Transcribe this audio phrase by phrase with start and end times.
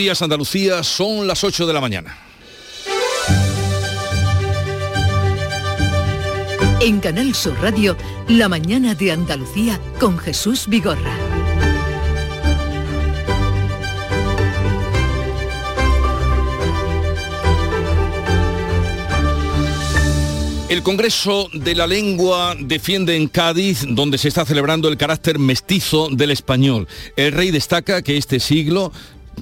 [0.00, 2.16] días Andalucía, son las 8 de la mañana.
[6.80, 11.14] En Canal Sur Radio, La mañana de Andalucía con Jesús Vigorra.
[20.70, 26.08] El Congreso de la Lengua defiende en Cádiz, donde se está celebrando el carácter mestizo
[26.10, 26.88] del español.
[27.16, 28.92] El rey destaca que este siglo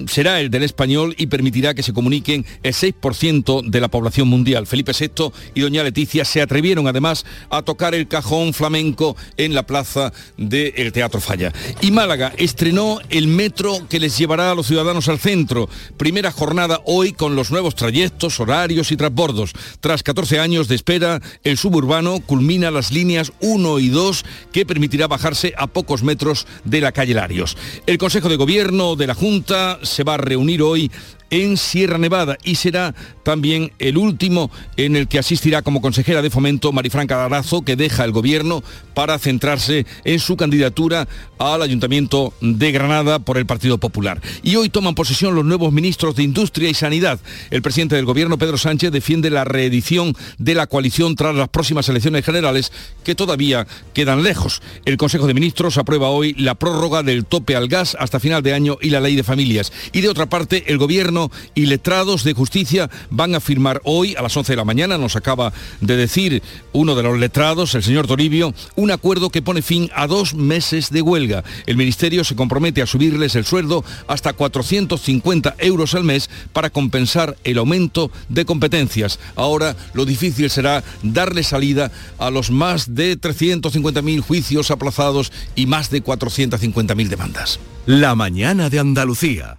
[0.07, 4.67] será el del español y permitirá que se comuniquen el 6% de la población mundial.
[4.67, 9.65] Felipe VI y doña Leticia se atrevieron además a tocar el cajón flamenco en la
[9.65, 11.53] plaza del Teatro Falla.
[11.81, 15.69] Y Málaga estrenó el metro que les llevará a los ciudadanos al centro.
[15.97, 19.53] Primera jornada hoy con los nuevos trayectos, horarios y transbordos.
[19.81, 25.07] Tras 14 años de espera, el suburbano culmina las líneas 1 y 2 que permitirá
[25.07, 27.57] bajarse a pocos metros de la calle Larios.
[27.87, 30.91] El Consejo de Gobierno de la Junta se va a reunir hoy
[31.31, 36.31] en Sierra Nevada y será también el último en el que asistirá como consejera de
[36.31, 38.63] fomento Marifranca Darazo, que deja el gobierno
[38.95, 41.07] para centrarse en su candidatura
[41.39, 44.21] al Ayuntamiento de Granada por el Partido Popular.
[44.43, 47.21] Y hoy toman posesión los nuevos ministros de Industria y Sanidad.
[47.51, 51.89] El presidente del gobierno, Pedro Sánchez, defiende la reedición de la coalición tras las próximas
[51.89, 52.73] elecciones generales,
[53.05, 54.63] que todavía quedan lejos.
[54.85, 58.55] El Consejo de Ministros aprueba hoy la prórroga del tope al gas hasta final de
[58.55, 59.73] año y la ley de familias.
[59.93, 61.18] Y de otra parte, el gobierno
[61.55, 65.17] y letrados de justicia van a firmar hoy a las 11 de la mañana, nos
[65.17, 69.91] acaba de decir uno de los letrados, el señor Toribio, un acuerdo que pone fin
[69.95, 71.45] a dos meses de huelga.
[71.67, 77.37] El Ministerio se compromete a subirles el sueldo hasta 450 euros al mes para compensar
[77.45, 79.19] el aumento de competencias.
[79.37, 85.91] Ahora lo difícil será darle salida a los más de 350.000 juicios aplazados y más
[85.91, 87.59] de 450.000 demandas.
[87.87, 89.59] La mañana de Andalucía.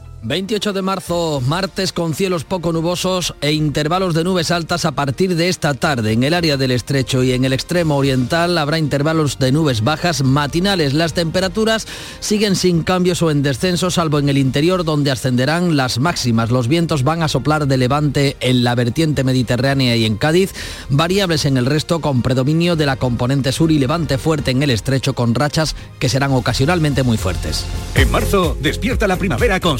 [0.23, 5.35] 28 de marzo, martes con cielos poco nubosos e intervalos de nubes altas a partir
[5.35, 6.11] de esta tarde.
[6.11, 10.23] En el área del estrecho y en el extremo oriental habrá intervalos de nubes bajas
[10.23, 10.93] matinales.
[10.93, 11.87] Las temperaturas
[12.19, 16.51] siguen sin cambios o en descenso, salvo en el interior donde ascenderán las máximas.
[16.51, 20.53] Los vientos van a soplar de levante en la vertiente mediterránea y en Cádiz,
[20.89, 24.69] variables en el resto con predominio de la componente sur y levante fuerte en el
[24.69, 27.65] estrecho con rachas que serán ocasionalmente muy fuertes.
[27.95, 29.79] En marzo, despierta la primavera con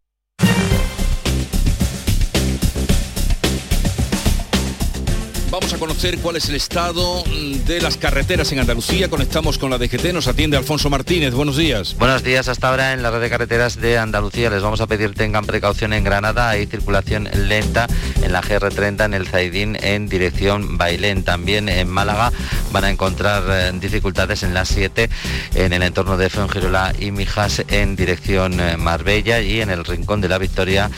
[5.61, 7.23] Vamos a conocer cuál es el estado
[7.67, 9.09] de las carreteras en Andalucía.
[9.11, 11.35] Conectamos con la DGT, nos atiende Alfonso Martínez.
[11.35, 11.95] Buenos días.
[11.99, 12.47] Buenos días.
[12.47, 15.93] Hasta ahora en la red de carreteras de Andalucía les vamos a pedir tengan precaución
[15.93, 16.49] en Granada.
[16.49, 17.85] Hay circulación lenta
[18.23, 21.23] en la GR30 en el Zaidín en dirección Bailén.
[21.23, 22.33] También en Málaga
[22.71, 25.11] van a encontrar eh, dificultades en la 7
[25.53, 30.21] en el entorno de Fuengirola y Mijas en dirección eh, Marbella y en el Rincón
[30.21, 30.89] de la Victoria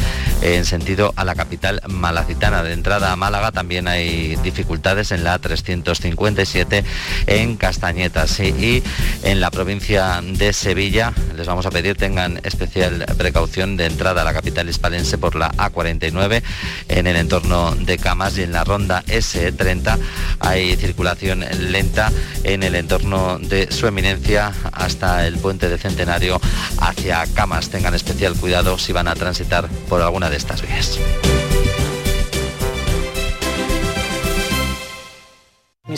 [0.42, 2.64] en sentido a la capital malacitana.
[2.64, 4.53] De entrada a Málaga también hay dificultades
[5.12, 6.84] en la 357
[7.28, 8.84] en Castañetas y
[9.24, 14.26] en la provincia de Sevilla les vamos a pedir tengan especial precaución de entrada a
[14.26, 16.44] la capital hispalense por la A49
[16.90, 19.98] en el entorno de Camas y en la ronda S30
[20.40, 22.12] hay circulación lenta
[22.44, 26.40] en el entorno de su eminencia hasta el puente de Centenario
[26.80, 27.70] hacia Camas.
[27.70, 31.00] Tengan especial cuidado si van a transitar por alguna de estas vías.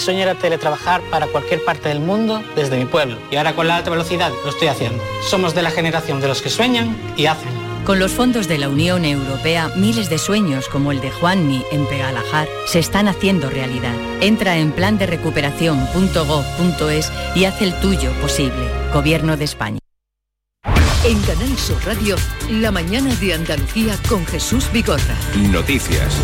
[0.05, 3.17] Sueño era teletrabajar para cualquier parte del mundo desde mi pueblo.
[3.31, 5.03] Y ahora con la alta velocidad lo estoy haciendo.
[5.27, 7.49] Somos de la generación de los que sueñan y hacen.
[7.85, 11.85] Con los fondos de la Unión Europea, miles de sueños como el de Juanmi en
[11.88, 13.93] Pegalajar se están haciendo realidad.
[14.22, 18.69] Entra en plan de recuperación.gov.es y haz el tuyo posible.
[18.93, 19.79] Gobierno de España.
[21.03, 22.16] En Canal Sur Radio,
[22.49, 25.16] la mañana de Andalucía con Jesús Vigorra.
[25.52, 26.16] Noticias.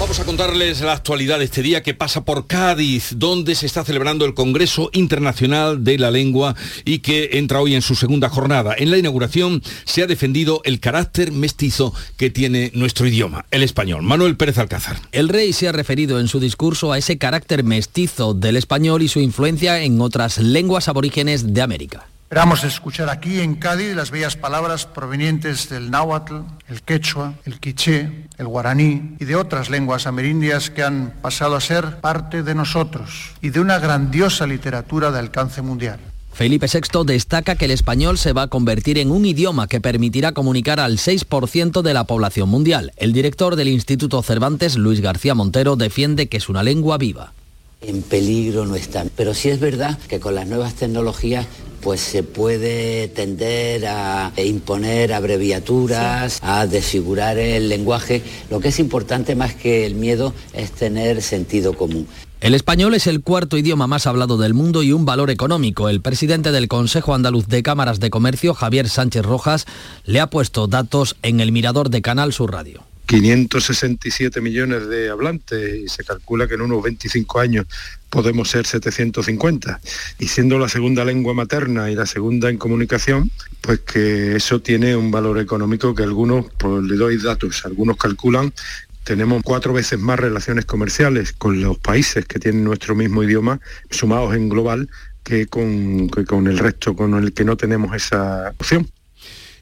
[0.00, 3.84] Vamos a contarles la actualidad de este día que pasa por Cádiz, donde se está
[3.84, 8.74] celebrando el Congreso Internacional de la Lengua y que entra hoy en su segunda jornada.
[8.76, 14.02] En la inauguración se ha defendido el carácter mestizo que tiene nuestro idioma, el español.
[14.02, 14.96] Manuel Pérez Alcázar.
[15.12, 19.08] El rey se ha referido en su discurso a ese carácter mestizo del español y
[19.08, 22.08] su influencia en otras lenguas aborígenes de América.
[22.34, 26.38] Esperamos escuchar aquí en Cádiz las bellas palabras provenientes del náhuatl,
[26.68, 31.60] el quechua, el quiché, el guaraní y de otras lenguas amerindias que han pasado a
[31.60, 36.00] ser parte de nosotros y de una grandiosa literatura de alcance mundial.
[36.32, 40.32] Felipe VI destaca que el español se va a convertir en un idioma que permitirá
[40.32, 42.90] comunicar al 6% de la población mundial.
[42.96, 47.32] El director del Instituto Cervantes, Luis García Montero, defiende que es una lengua viva.
[47.86, 51.46] En peligro no está, pero sí es verdad que con las nuevas tecnologías
[51.82, 58.22] pues se puede tender a imponer abreviaturas, a desfigurar el lenguaje.
[58.48, 62.08] Lo que es importante más que el miedo es tener sentido común.
[62.40, 65.88] El español es el cuarto idioma más hablado del mundo y un valor económico.
[65.88, 69.66] El presidente del Consejo Andaluz de Cámaras de Comercio, Javier Sánchez Rojas,
[70.04, 72.82] le ha puesto datos en el mirador de Canal Sur Radio.
[73.06, 77.66] 567 millones de hablantes y se calcula que en unos 25 años
[78.10, 79.80] podemos ser 750.
[80.18, 83.30] Y siendo la segunda lengua materna y la segunda en comunicación,
[83.60, 88.52] pues que eso tiene un valor económico que algunos, pues le doy datos, algunos calculan
[89.04, 93.60] tenemos cuatro veces más relaciones comerciales con los países que tienen nuestro mismo idioma,
[93.90, 94.88] sumados en global,
[95.22, 98.88] que con, que con el resto, con el que no tenemos esa opción.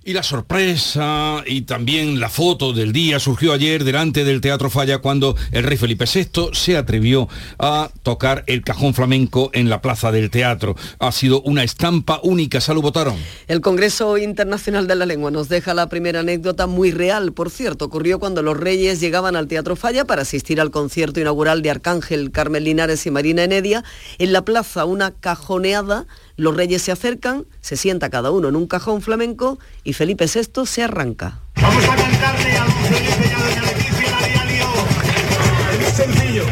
[0.04, 4.98] Y la sorpresa y también la foto del día surgió ayer delante del Teatro Falla
[4.98, 7.28] cuando el rey Felipe VI se atrevió
[7.60, 10.74] a tocar el cajón flamenco en la plaza del teatro.
[10.98, 12.60] Ha sido una estampa única.
[12.60, 13.14] Salud, votaron.
[13.46, 17.84] El Congreso Internacional de la Lengua nos deja la primera anécdota muy real, por cierto.
[17.84, 22.32] Ocurrió cuando los reyes llegaban al Teatro Falla para asistir al concierto inaugural de Arcángel,
[22.32, 23.84] Carmen Linares y Marina Enedia.
[24.18, 26.06] En la plaza una cajoneada
[26.36, 30.66] los reyes se acercan, se sienta cada uno en un cajón flamenco y Felipe VI
[30.66, 31.40] se arranca.
[31.56, 35.86] Vamos a cantarle a Felipe y a doña Leticia la Día Lío.
[35.86, 36.44] Es sencillo.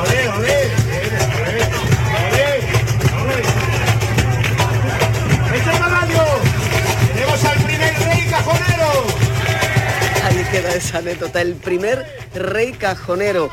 [0.00, 0.70] Olé, olé.
[5.52, 6.22] ¡Este radio!
[7.12, 9.06] ¡Tenemos al primer rey cajonero!
[10.24, 13.50] Ahí queda esa anécdota, el primer rey cajonero.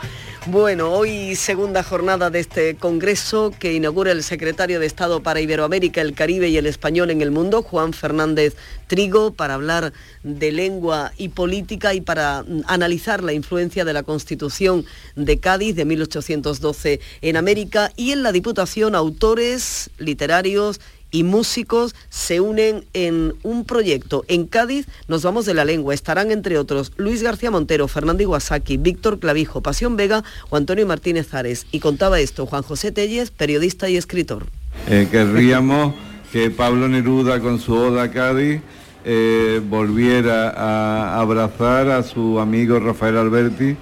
[0.49, 5.99] Bueno, hoy segunda jornada de este congreso que inaugura el secretario de Estado para Iberoamérica,
[5.99, 8.55] el Caribe y el Español en el mundo, Juan Fernández
[8.87, 9.91] Trigo, para hablar
[10.23, 14.85] de lengua y política y para mm, analizar la influencia de la Constitución
[15.17, 20.79] de Cádiz de 1812 en América y en la Diputación autores literarios
[21.11, 24.25] y músicos se unen en un proyecto.
[24.27, 25.93] En Cádiz nos vamos de la lengua.
[25.93, 31.33] Estarán entre otros Luis García Montero, Fernando Iwasaki, Víctor Clavijo, Pasión Vega o Antonio Martínez
[31.33, 31.65] Ares.
[31.71, 34.47] Y contaba esto Juan José Telles, periodista y escritor.
[34.89, 35.93] Eh, querríamos
[36.31, 38.61] que Pablo Neruda con su Oda Cádiz
[39.05, 43.77] eh, volviera a abrazar a su amigo Rafael Alberti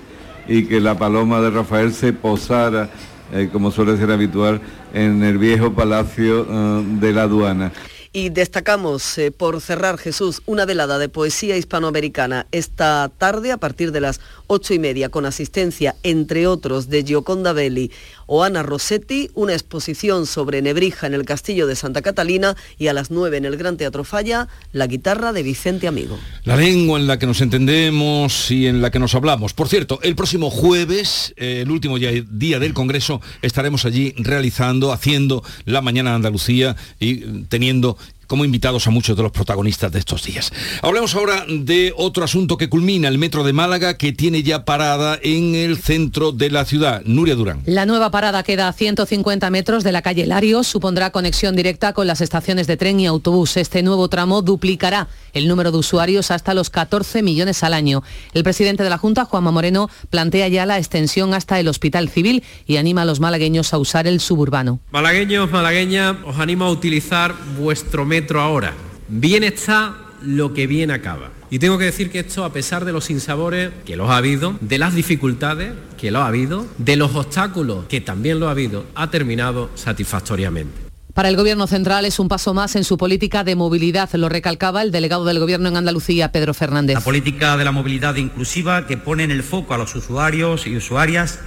[0.47, 2.89] y que la paloma de Rafael se posara
[3.33, 4.61] eh, como suele ser habitual,
[4.93, 7.71] en el viejo palacio eh, de la aduana.
[8.15, 13.91] Y destacamos, eh, por cerrar Jesús, una velada de poesía hispanoamericana esta tarde a partir
[13.91, 17.91] de las ocho y media, con asistencia, entre otros, de Gioconda Belli
[18.27, 22.93] o Ana Rossetti, una exposición sobre Nebrija en el Castillo de Santa Catalina y a
[22.93, 26.17] las nueve en el Gran Teatro Falla, la guitarra de Vicente Amigo.
[26.43, 29.53] La lengua en la que nos entendemos y en la que nos hablamos.
[29.53, 35.43] Por cierto, el próximo jueves, eh, el último día del Congreso, estaremos allí realizando, haciendo
[35.65, 40.23] la Mañana de Andalucía y teniendo como invitados a muchos de los protagonistas de estos
[40.23, 40.51] días.
[40.81, 45.19] Hablemos ahora de otro asunto que culmina el metro de Málaga que tiene ya parada
[45.21, 47.01] en el centro de la ciudad.
[47.05, 47.61] Nuria Durán.
[47.65, 52.07] La nueva parada queda a 150 metros de la calle Larios, supondrá conexión directa con
[52.07, 53.57] las estaciones de tren y autobús.
[53.57, 58.03] Este nuevo tramo duplicará el número de usuarios hasta los 14 millones al año.
[58.33, 62.43] El presidente de la Junta, Juanma Moreno, plantea ya la extensión hasta el Hospital Civil
[62.65, 64.79] y anima a los malagueños a usar el suburbano.
[64.91, 68.73] Malagueños, malagueñas, os animo a utilizar vuestro metro ahora.
[69.07, 71.29] Bien está lo que bien acaba.
[71.49, 74.57] Y tengo que decir que esto, a pesar de los sinsabores que los ha habido,
[74.61, 78.85] de las dificultades que lo ha habido, de los obstáculos que también lo ha habido,
[78.95, 80.85] ha terminado satisfactoriamente.
[81.13, 84.81] Para el Gobierno central es un paso más en su política de movilidad, lo recalcaba
[84.81, 86.95] el delegado del Gobierno en Andalucía, Pedro Fernández.
[86.95, 90.75] La política de la movilidad inclusiva que pone en el foco a los usuarios y
[90.75, 91.39] usuarias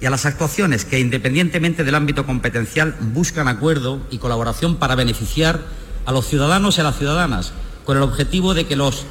[0.00, 5.60] y a las actuaciones que, independientemente del ámbito competencial, buscan acuerdo y colaboración para beneficiar
[6.06, 7.52] a los ciudadanos y a las ciudadanas,
[7.84, 9.04] con el objetivo de que los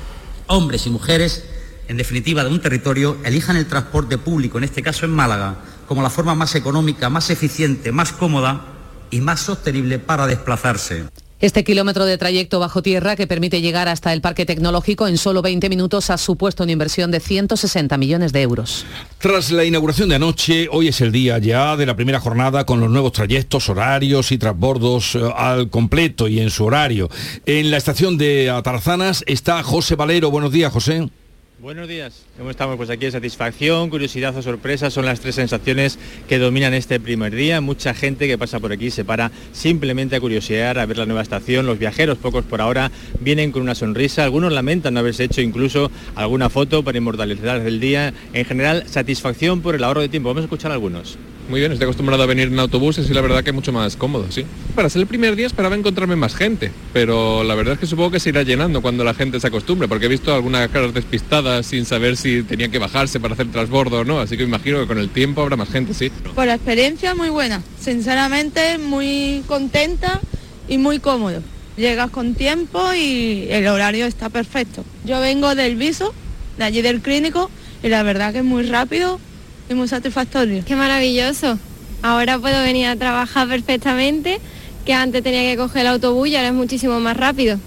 [0.47, 1.43] hombres y mujeres,
[1.87, 6.01] en definitiva de un territorio, elijan el transporte público, en este caso en Málaga, como
[6.01, 8.65] la forma más económica, más eficiente, más cómoda
[9.11, 11.05] y más sostenible para desplazarse.
[11.45, 15.43] Este kilómetro de trayecto bajo tierra que permite llegar hasta el Parque Tecnológico en solo
[15.43, 18.83] 20 minutos ha supuesto una inversión de 160 millones de euros.
[19.19, 22.79] Tras la inauguración de anoche, hoy es el día ya de la primera jornada con
[22.79, 27.11] los nuevos trayectos, horarios y transbordos eh, al completo y en su horario.
[27.45, 30.31] En la estación de Atarzanas está José Valero.
[30.31, 31.09] Buenos días, José.
[31.57, 32.75] Buenos días, ¿cómo estamos?
[32.75, 35.97] Pues aquí satisfacción, curiosidad o sorpresa son las tres sensaciones
[36.27, 37.61] que dominan este primer día.
[37.61, 41.21] Mucha gente que pasa por aquí se para simplemente a curiosear, a ver la nueva
[41.21, 41.65] estación.
[41.65, 44.25] Los viajeros, pocos por ahora, vienen con una sonrisa.
[44.25, 48.13] Algunos lamentan no haberse hecho incluso alguna foto para inmortalizar el día.
[48.33, 50.27] En general, satisfacción por el ahorro de tiempo.
[50.27, 51.17] Vamos a escuchar algunos.
[51.47, 53.95] Muy bien, estoy acostumbrado a venir en autobuses y la verdad que es mucho más
[53.95, 54.45] cómodo, sí.
[54.73, 58.09] Para ser el primer día esperaba encontrarme más gente, pero la verdad es que supongo
[58.09, 61.67] que se irá llenando cuando la gente se acostumbre, porque he visto algunas caras despistadas
[61.67, 64.87] sin saber si tenían que bajarse para hacer transbordo o no, así que imagino que
[64.87, 66.09] con el tiempo habrá más gente, sí.
[66.33, 70.19] Por la experiencia muy buena, sinceramente muy contenta
[70.67, 71.43] y muy cómodo.
[71.77, 74.83] Llegas con tiempo y el horario está perfecto.
[75.05, 76.11] Yo vengo del viso,
[76.57, 77.51] de allí del clínico,
[77.83, 79.19] y la verdad que es muy rápido,
[79.69, 80.63] y muy satisfactorio.
[80.65, 81.57] Qué maravilloso.
[82.01, 84.39] Ahora puedo venir a trabajar perfectamente,
[84.85, 87.59] que antes tenía que coger el autobús y ahora es muchísimo más rápido.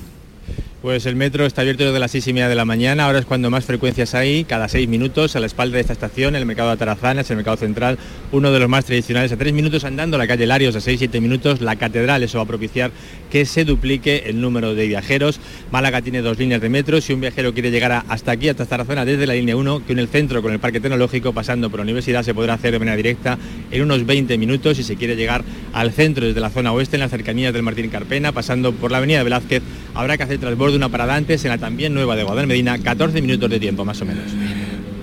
[0.80, 3.26] Pues el metro está abierto desde las seis y media de la mañana, ahora es
[3.26, 6.68] cuando más frecuencias hay, cada seis minutos, a la espalda de esta estación, el mercado
[6.68, 7.98] de Atarazanas, el mercado central,
[8.32, 11.20] uno de los más tradicionales, a tres minutos andando, la calle Larios a seis, siete
[11.20, 12.90] minutos, la catedral, eso va a propiciar
[13.30, 15.40] que se duplique el número de viajeros.
[15.70, 18.84] Málaga tiene dos líneas de metro, si un viajero quiere llegar hasta aquí, hasta esta
[18.84, 21.80] zona, desde la línea 1, que en el centro con el parque tecnológico, pasando por
[21.80, 23.38] la universidad, se podrá hacer de manera directa
[23.70, 25.42] en unos 20 minutos, si se quiere llegar
[25.72, 28.98] al centro desde la zona oeste, en las cercanías del Martín Carpena, pasando por la
[28.98, 29.62] avenida Velázquez,
[29.94, 33.50] habrá que hacer transbordo una parada antes en la también nueva de Guadalmedina, 14 minutos
[33.50, 34.24] de tiempo más o menos.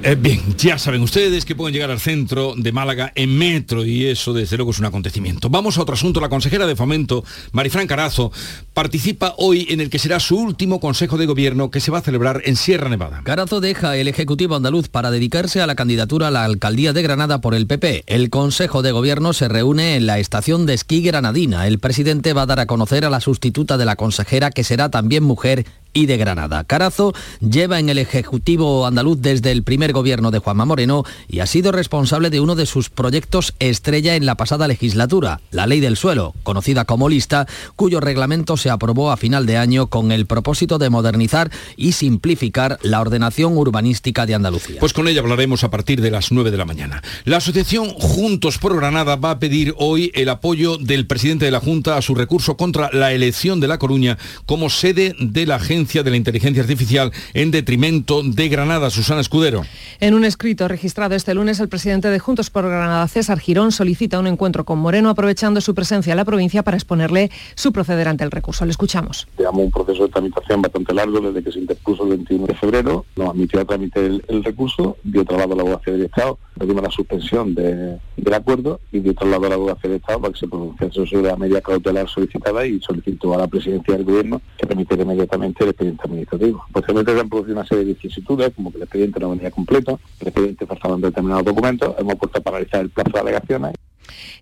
[0.07, 4.05] Eh, bien, ya saben ustedes que pueden llegar al centro de Málaga en metro y
[4.05, 5.50] eso desde luego es un acontecimiento.
[5.50, 6.21] Vamos a otro asunto.
[6.21, 8.31] La consejera de Fomento, Marifran Carazo,
[8.75, 12.01] participa hoy en el que será su último Consejo de Gobierno que se va a
[12.01, 13.21] celebrar en Sierra Nevada.
[13.24, 17.41] Carazo deja el Ejecutivo andaluz para dedicarse a la candidatura a la alcaldía de Granada
[17.41, 18.03] por el PP.
[18.05, 21.65] El Consejo de Gobierno se reúne en la estación de esquí granadina.
[21.65, 24.91] El presidente va a dar a conocer a la sustituta de la consejera que será
[24.91, 26.65] también mujer y de Granada.
[26.65, 31.47] Carazo lleva en el Ejecutivo andaluz desde el primer gobierno de Juanma Moreno y ha
[31.47, 35.95] sido responsable de uno de sus proyectos estrella en la pasada legislatura, la Ley del
[35.95, 37.47] Suelo, conocida como lista,
[37.77, 42.77] cuyo reglamento se aprobó a final de año con el propósito de modernizar y simplificar
[42.83, 44.81] la ordenación urbanística de Andalucía.
[44.81, 47.01] Pues con ella hablaremos a partir de las 9 de la mañana.
[47.23, 51.61] La asociación Juntos por Granada va a pedir hoy el apoyo del presidente de la
[51.61, 55.85] Junta a su recurso contra la elección de La Coruña como sede de la agencia
[55.86, 58.89] de la inteligencia artificial en detrimento de Granada.
[58.89, 59.62] Susana Escudero.
[60.00, 64.20] En un escrito registrado este lunes, el presidente de Juntos por Granada, César Girón, solicita
[64.20, 68.24] un encuentro con Moreno aprovechando su presencia en la provincia para exponerle su proceder ante
[68.24, 68.65] el recurso.
[68.65, 69.27] Le escuchamos.
[69.38, 73.06] Llevamos un proceso de tramitación bastante largo desde que se interpuso el 21 de febrero.
[73.15, 76.84] Nos admitió a trámite el, el recurso, dio traslado a la abogacía del Estado, pedimos
[76.84, 80.39] la suspensión de, del acuerdo y dio traslado a la abogacía del Estado para que
[80.39, 84.65] se pronunciase sobre la medida cautelar solicitada y solicitó a la presidencia del gobierno que
[84.65, 86.65] permitiera inmediatamente el expediente administrativo.
[86.72, 90.00] Posteriormente se han producido una serie de vicisitudes, como que el expediente no venía completo,
[90.22, 93.74] el expediente faltaban determinados documentos, hemos puesto a paralizar el plazo de alegaciones.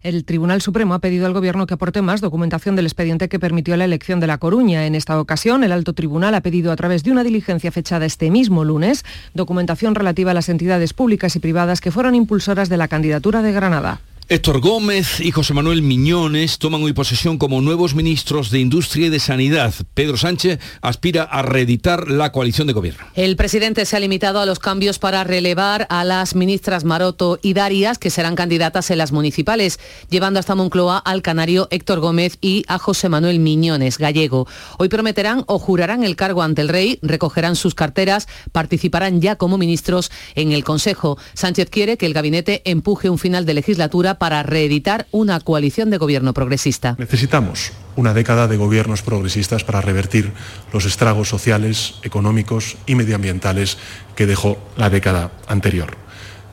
[0.02, 3.78] El Tribunal Supremo ha pedido al Gobierno que aporte más documentación del expediente que permitió
[3.78, 4.86] la elección de La Coruña.
[4.86, 8.30] En esta ocasión, el Alto Tribunal ha pedido a través de una diligencia fechada este
[8.30, 12.90] mismo lunes documentación relativa a las entidades públicas y privadas que fueron impulsoras de la
[12.90, 14.02] candidatura de Granada.
[14.34, 19.10] Héctor Gómez y José Manuel Miñones toman hoy posesión como nuevos ministros de Industria y
[19.12, 19.76] de Sanidad.
[19.94, 23.06] Pedro Sánchez aspira a reeditar la coalición de gobierno.
[23.14, 27.54] El presidente se ha limitado a los cambios para relevar a las ministras Maroto y
[27.54, 32.64] Darias, que serán candidatas en las municipales, llevando hasta Moncloa al canario Héctor Gómez y
[32.68, 34.48] a José Manuel Miñones, gallego.
[34.80, 39.60] Hoy prometerán o jurarán el cargo ante el rey, recogerán sus carteras, participarán ya como
[39.60, 41.20] ministros en el Consejo.
[41.36, 45.98] Sánchez quiere que el gabinete empuje un final de legislatura para reeditar una coalición de
[45.98, 46.96] gobierno progresista.
[46.98, 50.32] Necesitamos una década de gobiernos progresistas para revertir
[50.72, 53.78] los estragos sociales, económicos y medioambientales
[54.16, 55.98] que dejó la década anterior.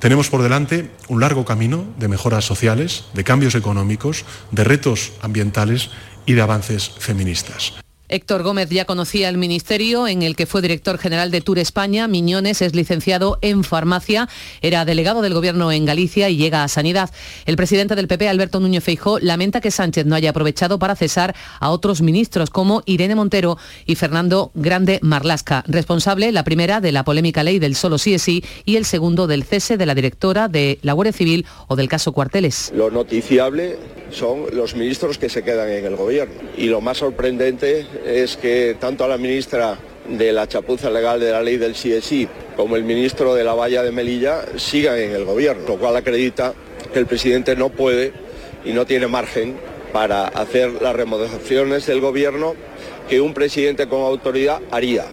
[0.01, 5.91] Tenemos por delante un largo camino de mejoras sociales, de cambios económicos, de retos ambientales
[6.27, 7.75] y de avances feministas.
[8.11, 12.09] Héctor Gómez ya conocía el ministerio en el que fue director general de Tour España.
[12.09, 14.29] Miñones es licenciado en farmacia,
[14.63, 17.11] era delegado del gobierno en Galicia y llega a Sanidad.
[17.47, 21.37] El presidente del PP, Alberto Núñez Feijó, lamenta que Sánchez no haya aprovechado para cesar
[21.61, 27.05] a otros ministros como Irene Montero y Fernando Grande Marlasca, responsable la primera de la
[27.05, 30.49] polémica ley del solo sí es sí y el segundo del cese de la directora
[30.49, 32.73] de la Guardia Civil o del caso Cuarteles.
[32.75, 33.79] Lo noticiable
[34.11, 38.77] son los ministros que se quedan en el gobierno y lo más sorprendente es que
[38.79, 39.79] tanto a la ministra
[40.09, 43.83] de la chapuza legal de la ley del CSI como el ministro de la valla
[43.83, 46.55] de Melilla sigan en el gobierno, lo cual acredita
[46.93, 48.13] que el presidente no puede
[48.65, 49.57] y no tiene margen
[49.93, 52.55] para hacer las remodelaciones del gobierno
[53.09, 55.07] que un presidente con autoridad haría.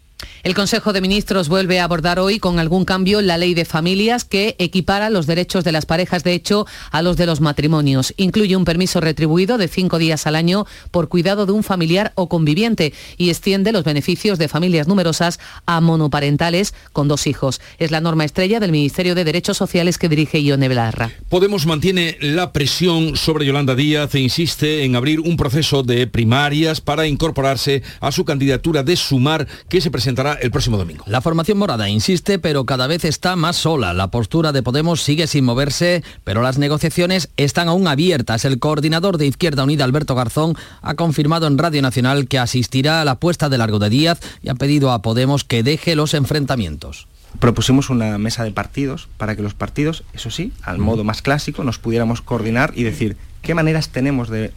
[0.48, 4.24] El Consejo de Ministros vuelve a abordar hoy con algún cambio la ley de familias
[4.24, 8.14] que equipara los derechos de las parejas de hecho a los de los matrimonios.
[8.16, 12.30] Incluye un permiso retribuido de cinco días al año por cuidado de un familiar o
[12.30, 17.60] conviviente y extiende los beneficios de familias numerosas a monoparentales con dos hijos.
[17.78, 21.12] Es la norma estrella del Ministerio de Derechos Sociales que dirige Ione Belarra.
[21.28, 26.80] Podemos mantiene la presión sobre Yolanda Díaz e insiste en abrir un proceso de primarias
[26.80, 31.04] para incorporarse a su candidatura de sumar que se presentará el próximo domingo.
[31.08, 33.94] La formación morada insiste, pero cada vez está más sola.
[33.94, 38.46] La postura de Podemos sigue sin moverse, pero las negociaciones están aún abiertas.
[38.46, 43.06] El coordinador de Izquierda Unida, Alberto Garzón, ha confirmado en Radio Nacional que asistirá a
[43.06, 47.08] la puesta de largo de Díaz y ha pedido a Podemos que deje los enfrentamientos
[47.40, 51.64] propusimos una mesa de partidos para que los partidos, eso sí, al modo más clásico,
[51.64, 54.52] nos pudiéramos coordinar y decir qué maneras tenemos de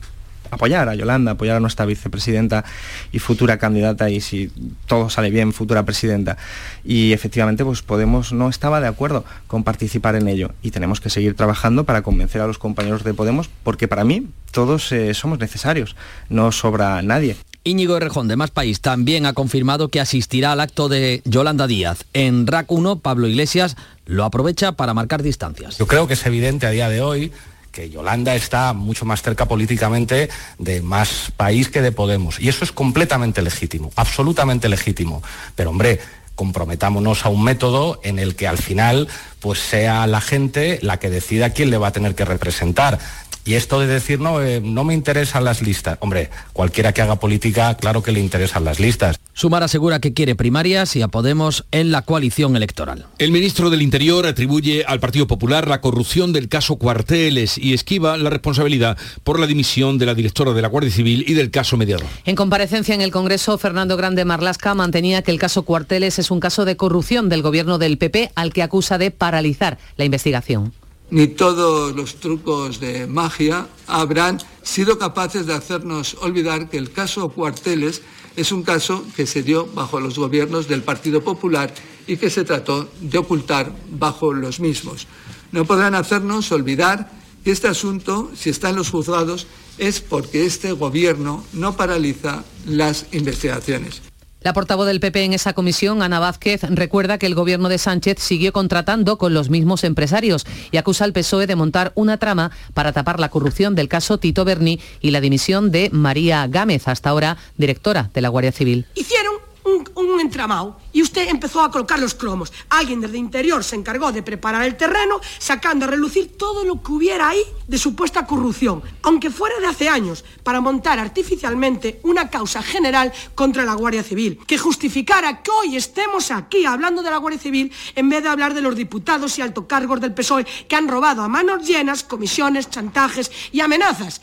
[0.51, 2.65] apoyar a Yolanda, apoyar a nuestra vicepresidenta
[3.13, 4.51] y futura candidata y si
[4.87, 6.37] todo sale bien, futura presidenta.
[6.85, 11.11] Y efectivamente, pues Podemos no estaba de acuerdo con participar en ello y tenemos que
[11.11, 15.39] seguir trabajando para convencer a los compañeros de Podemos porque para mí todos eh, somos
[15.39, 15.97] necesarios,
[16.29, 17.37] no sobra nadie.
[17.63, 22.05] Íñigo Errejón de Más País también ha confirmado que asistirá al acto de Yolanda Díaz.
[22.15, 23.77] En RAC 1, Pablo Iglesias
[24.07, 25.77] lo aprovecha para marcar distancias.
[25.77, 27.33] Yo creo que es evidente a día de hoy
[27.73, 32.41] que Yolanda está mucho más cerca políticamente de más país que de Podemos.
[32.41, 35.23] Y eso es completamente legítimo, absolutamente legítimo.
[35.55, 36.01] Pero hombre,
[36.35, 39.09] comprometámonos a un método en el que al final
[39.41, 42.99] pues sea la gente la que decida quién le va a tener que representar.
[43.45, 45.97] Y esto de decir, no, eh, no me interesan las listas.
[46.01, 49.19] Hombre, cualquiera que haga política, claro que le interesan las listas.
[49.33, 53.07] Sumar asegura que quiere primarias y a Podemos en la coalición electoral.
[53.19, 58.19] El ministro del Interior atribuye al Partido Popular la corrupción del caso Cuarteles y esquiva
[58.19, 61.79] la responsabilidad por la dimisión de la directora de la Guardia Civil y del caso
[61.79, 62.07] mediador.
[62.27, 66.41] En comparecencia en el Congreso, Fernando Grande Marlasca mantenía que el caso Cuarteles es un
[66.41, 70.73] caso de corrupción del gobierno del PP al que acusa de paralizar la investigación
[71.11, 77.31] ni todos los trucos de magia habrán sido capaces de hacernos olvidar que el caso
[77.31, 78.03] Cuarteles
[78.37, 81.75] es un caso que se dio bajo los gobiernos del Partido Popular
[82.07, 85.09] y que se trató de ocultar bajo los mismos.
[85.51, 87.11] No podrán hacernos olvidar
[87.43, 93.07] que este asunto, si está en los juzgados, es porque este gobierno no paraliza las
[93.13, 94.03] investigaciones.
[94.43, 98.21] La portavoz del PP en esa comisión, Ana Vázquez, recuerda que el gobierno de Sánchez
[98.21, 102.93] siguió contratando con los mismos empresarios y acusa al PSOE de montar una trama para
[102.93, 107.37] tapar la corrupción del caso Tito Berni y la dimisión de María Gámez, hasta ahora
[107.59, 108.87] directora de la Guardia Civil.
[108.95, 112.53] Hicieron un, entramado y usted empezó a colocar los cromos.
[112.69, 116.93] Alguien desde interior se encargó de preparar el terreno, sacando a relucir todo lo que
[116.93, 122.63] hubiera ahí de supuesta corrupción, aunque fuera de hace años, para montar artificialmente una causa
[122.63, 127.41] general contra la Guardia Civil, que justificara que hoy estemos aquí hablando de la Guardia
[127.41, 131.23] Civil en vez de hablar de los diputados y altocargos del PSOE que han robado
[131.23, 134.21] a manos llenas comisiones, chantajes y amenazas.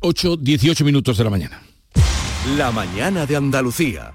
[0.00, 1.62] 8, 18 minutos de la mañana.
[2.56, 4.14] La mañana de Andalucía.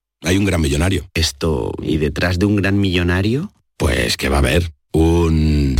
[0.23, 1.07] hay un gran millonario.
[1.13, 3.51] Esto, ¿y detrás de un gran millonario?
[3.77, 5.75] Pues que va a haber un...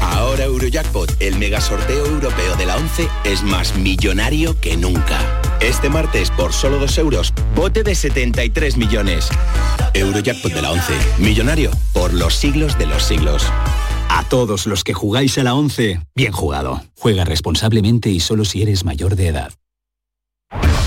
[0.00, 5.40] Ahora Eurojackpot, el mega sorteo europeo de la 11, es más millonario que nunca.
[5.60, 9.28] Este martes, por solo 2 euros, bote de 73 millones.
[9.92, 13.44] Eurojackpot de la 11, millonario por los siglos de los siglos.
[14.08, 16.82] A todos los que jugáis a la 11, bien jugado.
[16.98, 19.52] Juega responsablemente y solo si eres mayor de edad.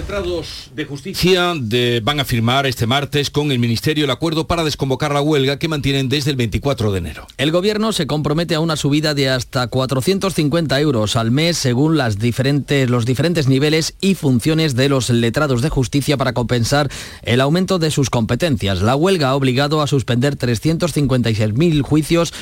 [0.00, 4.64] Letrados de justicia de- van a firmar este martes con el Ministerio el acuerdo para
[4.64, 7.26] desconvocar la huelga que mantienen desde el 24 de enero.
[7.36, 12.18] El gobierno se compromete a una subida de hasta 450 euros al mes según las
[12.18, 16.88] diferentes, los diferentes niveles y funciones de los letrados de justicia para compensar
[17.22, 18.80] el aumento de sus competencias.
[18.80, 22.32] La huelga ha obligado a suspender 356.000 juicios.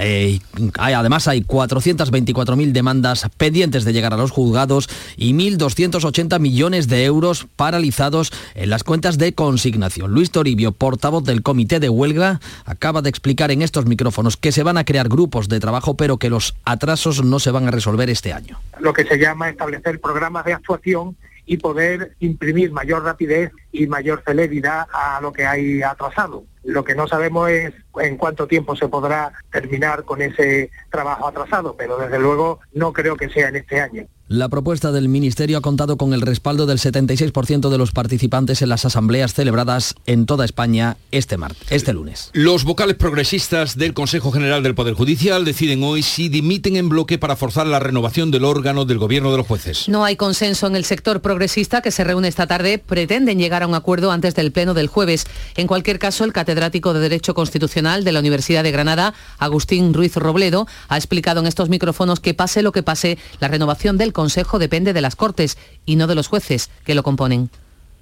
[0.00, 6.38] eh, y hay- además hay 424.000 demandas pendientes de llegar a los juzgados y 1.280
[6.38, 7.07] millones de euros
[7.56, 10.12] paralizados en las cuentas de consignación.
[10.12, 14.62] Luis Toribio, portavoz del comité de huelga, acaba de explicar en estos micrófonos que se
[14.62, 18.10] van a crear grupos de trabajo, pero que los atrasos no se van a resolver
[18.10, 18.58] este año.
[18.80, 21.16] lo que se llama establecer programas de actuación
[21.46, 26.44] y poder imprimir mayor rapidez y mayor celeridad a lo que hay atrasado.
[26.62, 31.74] Lo que no sabemos es en cuánto tiempo se podrá terminar con ese trabajo atrasado,
[31.76, 34.06] pero desde luego no creo que sea en este año.
[34.30, 38.68] La propuesta del Ministerio ha contado con el respaldo del 76% de los participantes en
[38.68, 42.28] las asambleas celebradas en toda España este, martes, este lunes.
[42.34, 47.16] Los vocales progresistas del Consejo General del Poder Judicial deciden hoy si dimiten en bloque
[47.16, 49.88] para forzar la renovación del órgano del gobierno de los jueces.
[49.88, 52.76] No hay consenso en el sector progresista que se reúne esta tarde.
[52.76, 55.26] Pretenden llegar a un acuerdo antes del pleno del jueves.
[55.56, 60.16] En cualquier caso, el catedrático de Derecho Constitucional de la Universidad de Granada, Agustín Ruiz
[60.16, 64.58] Robledo, ha explicado en estos micrófonos que pase lo que pase, la renovación del Consejo
[64.58, 67.50] depende de las Cortes y no de los jueces que lo componen.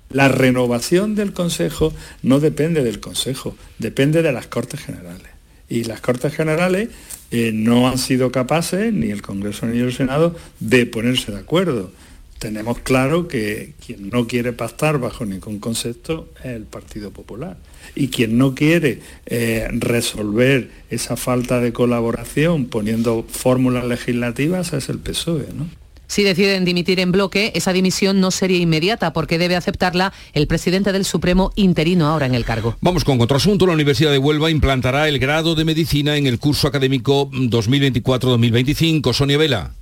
[0.08, 5.28] La renovación del Consejo no depende del Consejo, depende de las Cortes Generales.
[5.68, 6.88] Y las Cortes Generales
[7.30, 11.92] eh, no han sido capaces, ni el Congreso ni el Senado, de ponerse de acuerdo.
[12.38, 17.58] Tenemos claro que quien no quiere pactar bajo ningún concepto es el Partido Popular.
[17.94, 24.98] Y quien no quiere eh, resolver esa falta de colaboración poniendo fórmulas legislativas es el
[24.98, 25.48] PSOE.
[25.54, 25.66] ¿no?
[26.06, 30.92] Si deciden dimitir en bloque, esa dimisión no sería inmediata porque debe aceptarla el presidente
[30.92, 32.76] del Supremo interino ahora en el cargo.
[32.80, 33.66] Vamos con otro asunto.
[33.66, 39.12] La Universidad de Huelva implantará el grado de medicina en el curso académico 2024-2025.
[39.12, 39.72] Sonia Vela.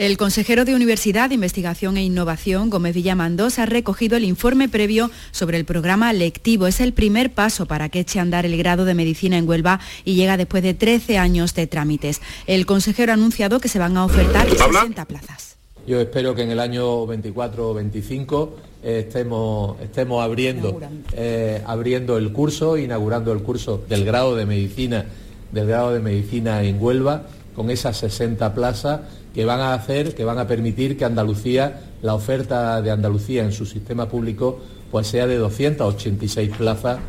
[0.00, 5.58] El consejero de Universidad, Investigación e Innovación, Gómez Villamandós, ha recogido el informe previo sobre
[5.58, 6.66] el programa lectivo.
[6.66, 9.78] Es el primer paso para que eche a andar el grado de medicina en Huelva
[10.06, 12.22] y llega después de 13 años de trámites.
[12.46, 15.49] El consejero ha anunciado que se van a ofertar 60 plazas.
[15.90, 20.80] Yo espero que en el año 24 o 25 eh, estemos, estemos abriendo,
[21.14, 25.06] eh, abriendo el curso, inaugurando el curso del grado de medicina,
[25.50, 27.24] del grado de medicina en Huelva,
[27.56, 29.00] con esas 60 plazas
[29.34, 33.50] que van a hacer, que van a permitir que Andalucía, la oferta de Andalucía en
[33.50, 34.60] su sistema público,
[34.92, 37.00] pues sea de 286 plazas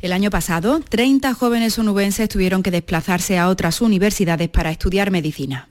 [0.00, 5.68] El año pasado, 30 jóvenes onubenses tuvieron que desplazarse a otras universidades para estudiar medicina.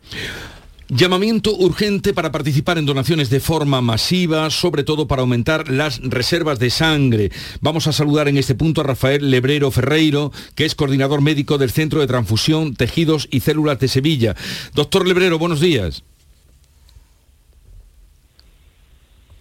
[0.89, 6.59] Llamamiento urgente para participar en donaciones de forma masiva, sobre todo para aumentar las reservas
[6.59, 7.29] de sangre.
[7.59, 11.71] Vamos a saludar en este punto a Rafael Lebrero Ferreiro, que es coordinador médico del
[11.71, 14.35] Centro de Transfusión, Tejidos y Células de Sevilla.
[14.75, 16.03] Doctor Lebrero, buenos días.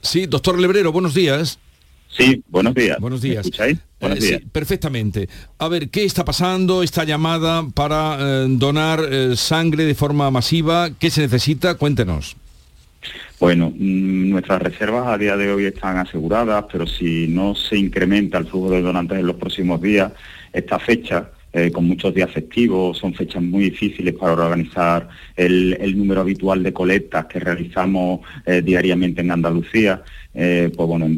[0.02, 1.61] Sí, doctor Lebrero, buenos días.
[2.09, 2.99] Sí, buenos días.
[2.99, 3.37] Buenos días.
[3.45, 3.79] ¿Me escucháis?
[4.01, 4.42] Buenos Eh, sí, días.
[4.53, 5.29] perfectamente.
[5.59, 6.83] A ver, ¿qué está pasando?
[6.83, 11.75] Esta llamada para eh, donar eh, sangre de forma masiva, ¿qué se necesita?
[11.75, 12.37] Cuéntenos.
[13.38, 18.38] Bueno, mm, nuestras reservas a día de hoy están aseguradas, pero si no se incrementa
[18.38, 20.12] el flujo de donantes en los próximos días,
[20.53, 26.21] esta fecha, eh, con muchos días festivos, son fechas muy difíciles para organizar el, número
[26.21, 30.03] habitual de colectas que realizamos eh, diariamente en Andalucía,
[30.35, 31.09] eh, pues bueno,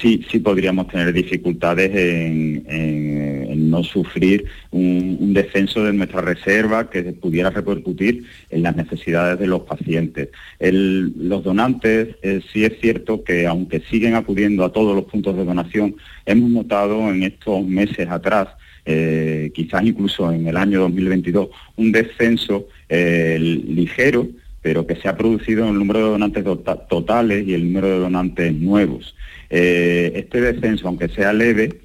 [0.00, 7.50] sí, sí podríamos tener dificultades en, no sufrir un, descenso de nuestra reserva que pudiera
[7.50, 10.30] repercutir en las necesidades de los pacientes.
[10.58, 12.16] Los donantes,
[12.50, 17.10] sí es cierto que aunque siguen acudiendo a todos los puntos de donación, hemos notado
[17.10, 18.48] en estos meses atrás
[18.86, 24.28] eh, quizás incluso en el año 2022, un descenso eh, ligero,
[24.62, 27.88] pero que se ha producido en el número de donantes tota- totales y el número
[27.88, 29.14] de donantes nuevos.
[29.50, 31.80] Eh, este descenso, aunque sea leve,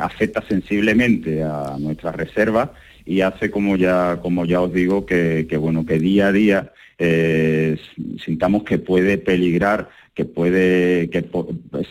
[0.00, 2.70] afecta sensiblemente a nuestras reservas
[3.04, 6.72] y hace, como ya, como ya os digo, que, bueno, que día a día
[8.24, 11.24] sintamos que puede peligrar que puede que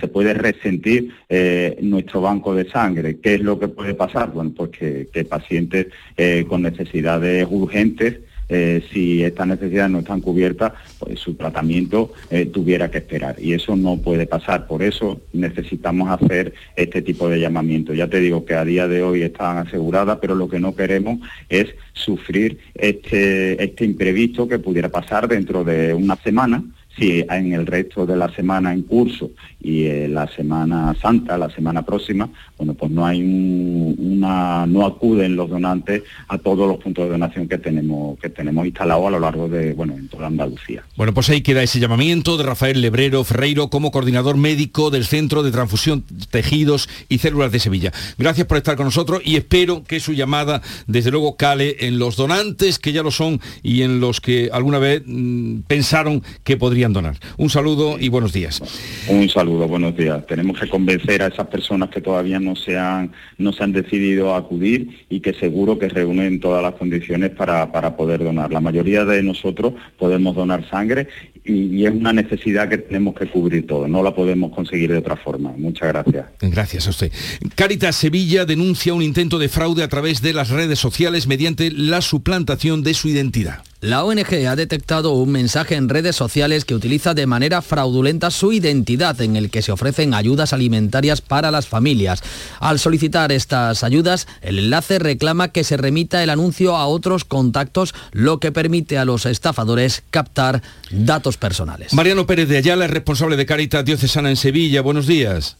[0.01, 3.19] se puede resentir eh, nuestro banco de sangre.
[3.21, 4.33] ¿Qué es lo que puede pasar?
[4.33, 5.87] Bueno, pues que, pacientes
[6.17, 8.17] eh, con necesidades urgentes
[8.49, 12.11] eh, si estas necesidades no están cubiertas, pues su tratamiento
[12.51, 13.35] tuviera que esperar.
[13.39, 14.67] Y eso no puede pasar.
[14.67, 17.93] Por eso necesitamos hacer este tipo de llamamiento.
[17.93, 21.19] Ya te digo que a día de hoy están aseguradas, pero lo que no queremos
[21.47, 26.63] es sufrir este, este imprevisto que pudiera pasar dentro de una semana
[26.97, 29.31] si en el resto de la semana en curso
[29.61, 35.35] y en la Semana Santa, la semana próxima, bueno, pues no hay una, no acuden
[35.35, 39.19] los donantes a todos los puntos de donación que tenemos, que tenemos instalados a lo
[39.19, 40.83] largo de, bueno, en toda Andalucía.
[40.95, 45.43] Bueno, pues ahí queda ese llamamiento de Rafael Lebrero Ferreiro como coordinador médico del Centro
[45.43, 47.91] de Transfusión Tejidos y Células de Sevilla.
[48.17, 52.15] Gracias por estar con nosotros y espero que su llamada, desde luego, cale en los
[52.15, 56.86] donantes que ya lo son y en los que alguna vez mm, pensaron que podrían
[56.93, 57.15] donar.
[57.37, 58.61] Un saludo y buenos días.
[59.07, 60.25] Un saludo, buenos días.
[60.27, 64.33] Tenemos que convencer a esas personas que todavía no se han, no se han decidido
[64.33, 68.51] a acudir y que seguro que reúnen todas las condiciones para, para poder donar.
[68.51, 71.07] La mayoría de nosotros podemos donar sangre
[71.47, 75.15] y, es una necesidad que tenemos que cubrir todo, no la podemos conseguir de otra
[75.15, 75.53] forma.
[75.57, 76.25] Muchas gracias.
[76.41, 77.11] Gracias a usted.
[77.55, 82.01] Caritas Sevilla denuncia un intento de fraude a través de las redes sociales mediante la
[82.01, 83.63] suplantación de su identidad.
[83.79, 88.51] La ONG ha detectado un mensaje en redes sociales que utiliza de manera fraudulenta su
[88.51, 92.23] identidad en el que se ofrecen ayudas alimentarias para las familias.
[92.59, 97.93] Al solicitar estas ayudas, el enlace reclama que se remita el anuncio a otros contactos,
[98.13, 101.93] lo que permite a los estafadores captar datos personales.
[101.93, 104.81] Mariano Pérez de Ayala es responsable de Caritas Diocesana en Sevilla.
[104.81, 105.55] Buenos días.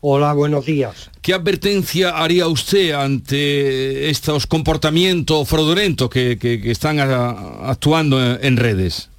[0.00, 1.10] Hola, buenos días.
[1.22, 9.10] ¿Qué advertencia haría usted ante estos comportamientos fraudulentos que, están actuando en redes?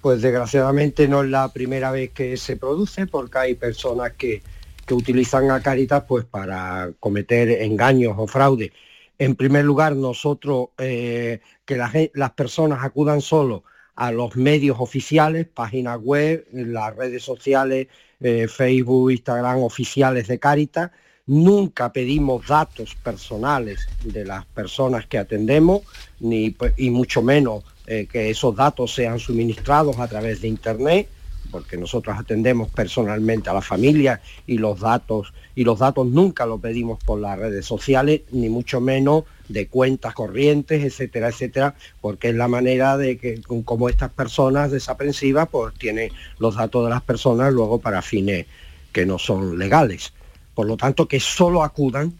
[0.00, 4.42] Pues desgraciadamente no es la primera vez que se produce porque hay personas que,
[4.90, 8.72] utilizan a Caritas pues para cometer engaños o fraude.
[9.20, 13.62] En primer lugar, nosotros eh, que las personas acudan solo
[13.94, 17.86] a los medios oficiales, páginas web, las redes sociales,
[18.20, 20.90] Facebook, Instagram oficiales de Caritas.
[21.26, 25.82] Nunca pedimos datos personales de las personas que atendemos,
[26.18, 31.08] ni, y mucho menos eh, que esos datos sean suministrados a través de Internet
[31.50, 36.60] porque nosotros atendemos personalmente a la familia y los datos y los datos nunca los
[36.60, 42.34] pedimos por las redes sociales ni mucho menos de cuentas corrientes etcétera etcétera porque es
[42.34, 47.52] la manera de que como estas personas desaprensivas pues tienen los datos de las personas
[47.52, 48.46] luego para fines
[48.92, 50.12] que no son legales.
[50.54, 52.12] Por lo tanto que solo acudan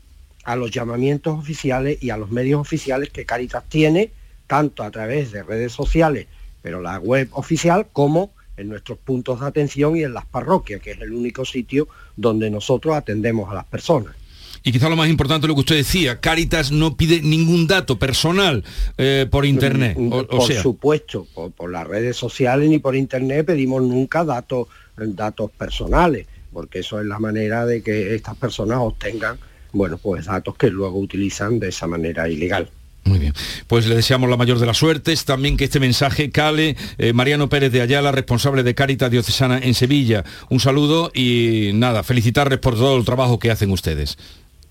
[0.44, 4.12] a los llamamientos oficiales y a los medios oficiales que Caritas tiene
[4.46, 6.26] tanto a través de redes sociales
[6.62, 10.92] pero la web oficial como en nuestros puntos de atención y en las parroquias, que
[10.92, 14.14] es el único sitio donde nosotros atendemos a las personas.
[14.62, 18.62] Y quizá lo más importante lo que usted decía, Caritas no pide ningún dato personal
[18.98, 19.96] eh, por Internet.
[19.96, 26.80] por supuesto, por, las redes sociales ni por Internet pedimos nunca datos, datos personales, porque
[26.80, 29.38] eso es la manera de que estas personas obtengan
[29.72, 32.68] bueno, pues datos que luego utilizan de esa manera ilegal.
[33.10, 33.34] Muy bien.
[33.66, 35.24] Pues le deseamos la mayor de las suertes.
[35.24, 39.74] También que este mensaje cale eh, Mariano Pérez de Ayala, responsable de Caritas Diocesana en
[39.74, 40.24] Sevilla.
[40.48, 44.16] Un saludo y nada, felicitarles por todo el trabajo que hacen ustedes.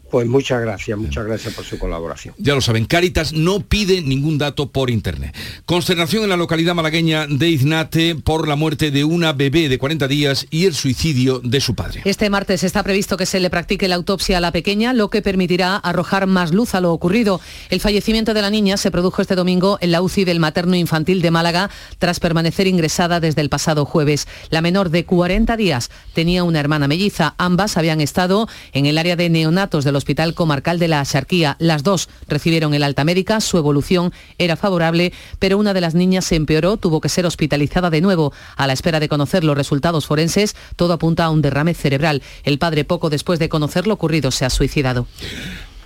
[0.10, 2.34] Pues muchas gracias, muchas gracias por su colaboración.
[2.38, 5.36] Ya lo saben, Caritas no pide ningún dato por internet.
[5.66, 10.08] Consternación en la localidad malagueña de Iznate por la muerte de una bebé de 40
[10.08, 12.02] días y el suicidio de su padre.
[12.06, 15.22] Este martes está previsto que se le practique la autopsia a la pequeña, lo que
[15.22, 17.40] permitirá arrojar más luz a lo ocurrido.
[17.70, 21.22] El fallecimiento de la niña se produjo este domingo en la UCI del materno infantil
[21.22, 21.70] de Málaga
[22.00, 24.28] tras permanecer ingresada desde el pasado jueves.
[24.50, 27.36] La menor de 40 días tenía una hermana melliza.
[27.38, 31.56] Ambas habían estado en el área de neonatos de los Hospital Comarcal de la Axarquía.
[31.60, 36.26] Las dos recibieron el alta médica, su evolución era favorable, pero una de las niñas
[36.26, 38.34] se empeoró, tuvo que ser hospitalizada de nuevo.
[38.56, 42.24] A la espera de conocer los resultados forenses, todo apunta a un derrame cerebral.
[42.44, 45.06] El padre, poco después de conocer lo ocurrido, se ha suicidado.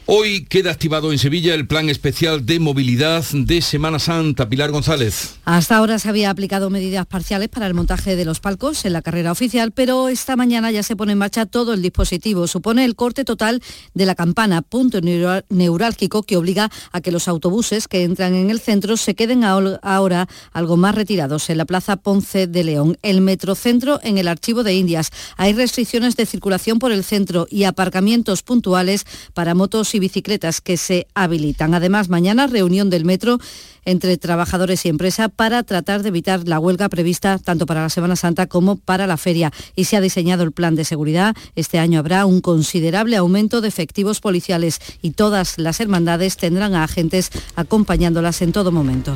[0.06, 4.50] Hoy queda activado en Sevilla el plan especial de movilidad de Semana Santa.
[4.50, 5.36] Pilar González.
[5.46, 9.02] Hasta ahora se había aplicado medidas parciales para el montaje de los palcos en la
[9.02, 12.48] carrera oficial, pero esta mañana ya se pone en marcha todo el dispositivo.
[12.48, 13.64] Supone el corte total
[13.94, 18.60] de la campana, punto neurálgico que obliga a que los autobuses que entran en el
[18.60, 22.98] centro se queden ahora algo más retirados en la Plaza Ponce de León.
[23.04, 25.12] El metrocentro en el Archivo de Indias.
[25.38, 30.78] Hay restricciones de circulación por el centro y aparcamientos puntuales para motos y bicicletas que
[30.78, 31.74] se habilitan.
[31.74, 33.40] Además, mañana reunión del metro
[33.86, 38.16] entre trabajadores y empresa para tratar de evitar la huelga prevista tanto para la Semana
[38.16, 39.52] Santa como para la feria.
[39.76, 41.36] Y se ha diseñado el plan de seguridad.
[41.56, 46.84] Este año habrá un considerable aumento de efectivos policiales y todas las hermandades tendrán a
[46.84, 49.16] agentes acompañándolas en todo momento.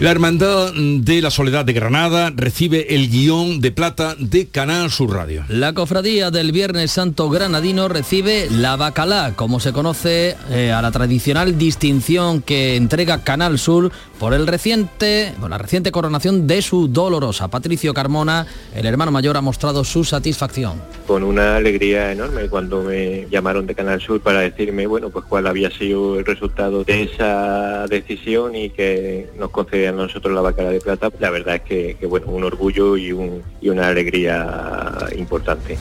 [0.00, 5.12] La Hermandad de la Soledad de Granada recibe el guion de plata de Canal Sur
[5.12, 5.44] Radio.
[5.48, 10.15] La cofradía del Viernes Santo Granadino recibe la Bacalá, como se conoce
[10.50, 15.92] eh, a la tradicional distinción que entrega Canal Sur por el reciente, por la reciente
[15.92, 17.48] coronación de su dolorosa.
[17.48, 20.80] Patricio Carmona, el hermano mayor, ha mostrado su satisfacción.
[21.06, 25.46] Con una alegría enorme cuando me llamaron de Canal Sur para decirme, bueno, pues cuál
[25.46, 30.70] había sido el resultado de esa decisión y que nos concedían a nosotros la bacala
[30.70, 31.10] de plata.
[31.20, 31.62] La verdad es
[31.98, 35.76] que, bueno, un orgullo y una alegría importante.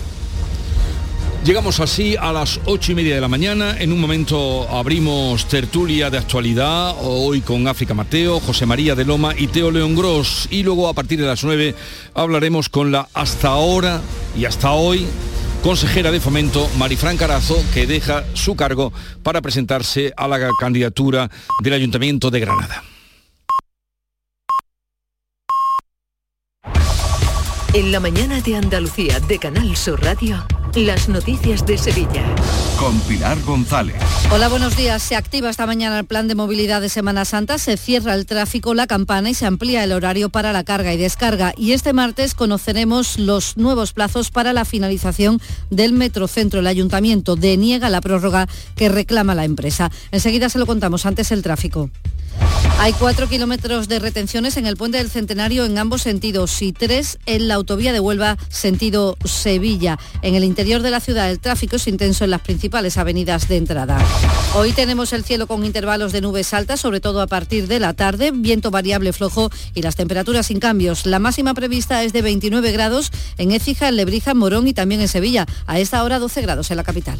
[1.46, 3.80] Llegamos así a las ocho y media de la mañana.
[3.80, 9.36] En un momento abrimos tertulia de actualidad, hoy con África Mateo, José María de Loma
[9.38, 10.48] y Teo León Gross.
[10.50, 11.76] Y luego a partir de las nueve
[12.16, 14.02] hablaremos con la hasta ahora
[14.36, 15.06] y hasta hoy
[15.62, 21.30] consejera de fomento Marifran Carazo, que deja su cargo para presentarse a la candidatura
[21.62, 22.84] del Ayuntamiento de Granada.
[27.76, 30.42] En la mañana de Andalucía de Canal Sur Radio,
[30.76, 32.24] las noticias de Sevilla.
[32.80, 33.98] Con Pilar González.
[34.32, 35.04] Hola, buenos días.
[35.04, 38.74] Se activa esta mañana el plan de movilidad de Semana Santa, se cierra el tráfico,
[38.74, 41.54] la campana y se amplía el horario para la carga y descarga.
[41.58, 46.62] Y este martes conoceremos los nuevos plazos para la finalización del Metrocentro.
[46.62, 49.92] El ayuntamiento deniega la prórroga que reclama la empresa.
[50.12, 51.90] Enseguida se lo contamos, antes el tráfico.
[52.78, 57.18] Hay cuatro kilómetros de retenciones en el puente del Centenario en ambos sentidos y tres
[57.26, 59.98] en la autovía de Huelva sentido Sevilla.
[60.22, 63.58] En el interior de la ciudad el tráfico es intenso en las principales avenidas de
[63.58, 63.98] entrada.
[64.56, 67.94] Hoy tenemos el cielo con intervalos de nubes altas, sobre todo a partir de la
[67.94, 71.06] tarde, viento variable flojo y las temperaturas sin cambios.
[71.06, 75.08] La máxima prevista es de 29 grados en Écija, en Lebrija, Morón y también en
[75.08, 75.46] Sevilla.
[75.66, 77.20] A esta hora 12 grados en la capital.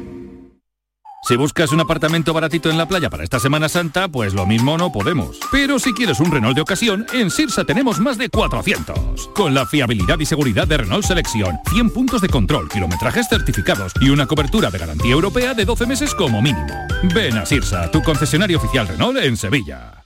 [1.31, 4.77] Si buscas un apartamento baratito en la playa para esta Semana Santa, pues lo mismo
[4.77, 5.39] no podemos.
[5.49, 9.29] Pero si quieres un Renault de ocasión, en Sirsa tenemos más de 400.
[9.33, 14.09] Con la fiabilidad y seguridad de Renault Selección, 100 puntos de control, kilometrajes certificados y
[14.09, 16.67] una cobertura de garantía europea de 12 meses como mínimo.
[17.15, 20.03] Ven a Sirsa, tu concesionario oficial Renault en Sevilla.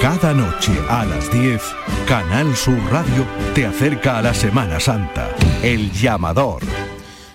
[0.00, 1.60] Cada noche a las 10,
[2.06, 5.30] Canal Sur Radio te acerca a la Semana Santa.
[5.64, 6.62] El llamador.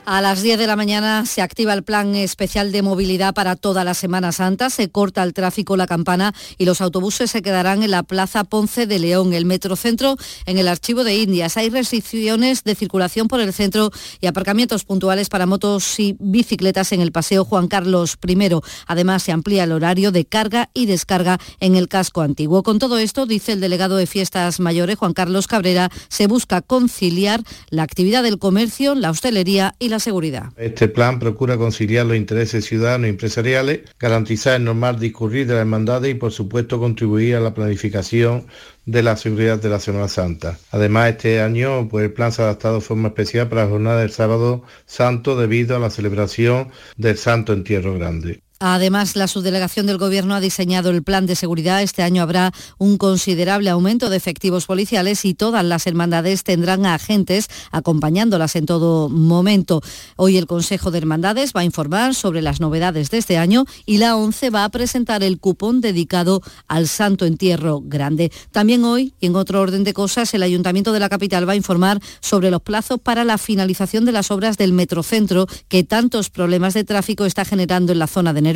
[0.05, 3.85] A las 10 de la mañana se activa el plan especial de movilidad para toda
[3.85, 7.91] la Semana Santa, se corta el tráfico La Campana y los autobuses se quedarán en
[7.91, 11.55] la Plaza Ponce de León, el Metrocentro en el Archivo de Indias.
[11.55, 16.99] Hay restricciones de circulación por el centro y aparcamientos puntuales para motos y bicicletas en
[16.99, 18.49] el Paseo Juan Carlos I.
[18.87, 22.61] Además, se amplía el horario de carga y descarga en el casco antiguo.
[22.61, 27.41] Con todo esto, dice el delegado de Fiestas Mayores, Juan Carlos Cabrera, se busca conciliar
[27.69, 30.51] la actividad del comercio, la hostelería y la seguridad.
[30.57, 35.61] Este plan procura conciliar los intereses ciudadanos y empresariales, garantizar el normal discurrir de las
[35.61, 38.45] hermandades y por supuesto contribuir a la planificación
[38.85, 40.57] de la seguridad de la Semana Santa.
[40.71, 44.01] Además, este año pues, el plan se ha adaptado de forma especial para la jornada
[44.01, 48.41] del sábado santo debido a la celebración del Santo Entierro Grande.
[48.65, 51.81] Además, la subdelegación del Gobierno ha diseñado el plan de seguridad.
[51.81, 57.49] Este año habrá un considerable aumento de efectivos policiales y todas las hermandades tendrán agentes
[57.71, 59.81] acompañándolas en todo momento.
[60.15, 63.97] Hoy el Consejo de Hermandades va a informar sobre las novedades de este año y
[63.97, 68.31] la ONCE va a presentar el cupón dedicado al Santo Entierro Grande.
[68.51, 71.57] También hoy, y en otro orden de cosas, el Ayuntamiento de la capital va a
[71.57, 76.73] informar sobre los plazos para la finalización de las obras del Metrocentro que tantos problemas
[76.73, 78.52] de tráfico está generando en la zona de Nervión.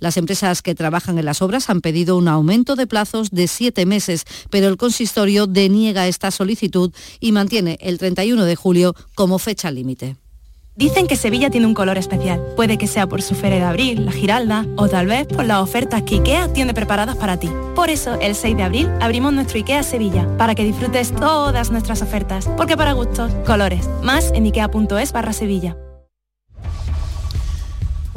[0.00, 3.86] Las empresas que trabajan en las obras han pedido un aumento de plazos de siete
[3.86, 9.70] meses, pero el consistorio deniega esta solicitud y mantiene el 31 de julio como fecha
[9.70, 10.16] límite.
[10.76, 12.38] Dicen que Sevilla tiene un color especial.
[12.54, 15.62] Puede que sea por su feria de abril, la Giralda, o tal vez por las
[15.62, 17.48] ofertas que IKEA tiene preparadas para ti.
[17.74, 22.02] Por eso, el 6 de abril abrimos nuestro IKEA Sevilla, para que disfrutes todas nuestras
[22.02, 22.46] ofertas.
[22.58, 23.88] Porque para gustos, colores.
[24.02, 25.78] Más en ikea.es barra Sevilla.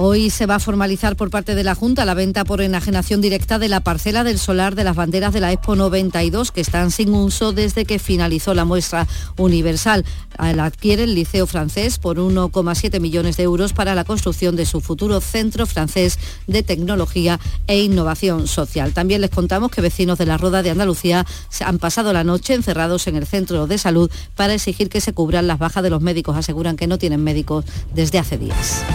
[0.02, 3.60] Hoy se va a formalizar por parte de la Junta la venta por enajenación directa
[3.60, 7.14] de la parcela del solar de las banderas de la Expo 92 que están sin
[7.14, 10.06] uso desde que finalizó la muestra universal.
[10.38, 14.80] La adquiere el Liceo francés por 1,7 millones de euros para la construcción de su
[14.80, 18.94] futuro Centro Francés de Tecnología e Innovación Social.
[18.94, 21.26] También les contamos que vecinos de la Roda de Andalucía
[21.60, 25.48] han pasado la noche encerrados en el centro de salud para exigir que se cubran
[25.48, 26.38] las bajas de los médicos.
[26.38, 28.86] Aseguran que no tienen médicos desde hace días.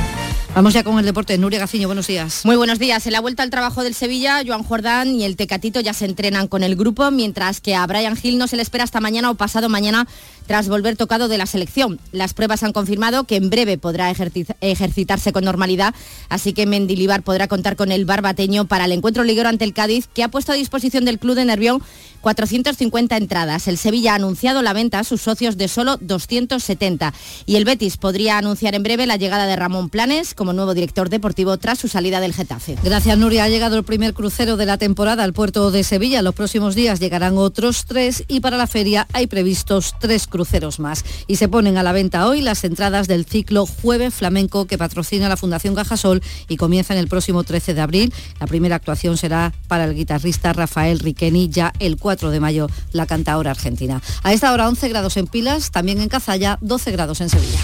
[0.55, 1.37] Vamos ya con el deporte.
[1.37, 2.43] Nuria Gaciño, buenos días.
[2.45, 3.05] Muy buenos días.
[3.09, 6.47] En la vuelta al trabajo del Sevilla, Joan Jordán y el Tecatito ya se entrenan
[6.47, 9.35] con el grupo, mientras que a Brian Hill no se le espera hasta mañana o
[9.35, 10.07] pasado mañana
[10.47, 12.01] tras volver tocado de la selección.
[12.13, 15.95] Las pruebas han confirmado que en breve podrá ejercitarse con normalidad,
[16.29, 20.09] así que Mendilibar podrá contar con el barbateño para el encuentro liguero ante el Cádiz,
[20.13, 21.83] que ha puesto a disposición del club de Nervión
[22.21, 23.69] 450 entradas.
[23.69, 27.13] El Sevilla ha anunciado la venta a sus socios de solo 270
[27.45, 31.11] y el Betis podría anunciar en breve la llegada de Ramón Planes como nuevo director
[31.11, 32.77] deportivo tras su salida del Getafe.
[32.83, 33.45] Gracias Nuria.
[33.45, 36.23] Ha llegado el primer crucero de la temporada al puerto de Sevilla.
[36.23, 41.05] Los próximos días llegarán otros tres y para la feria hay previstos tres cruceros más.
[41.29, 45.29] Y se ponen a la venta hoy las entradas del ciclo Jueves Flamenco que patrocina
[45.29, 48.13] la Fundación Cajasol y comienzan el próximo 13 de abril.
[48.41, 53.07] La primera actuación será para el guitarrista Rafael Riqueni ya el 4 de mayo, la
[53.07, 54.03] cantadora argentina.
[54.25, 57.61] A esta hora 11 grados en Pilas, también en Cazalla, 12 grados en Sevilla.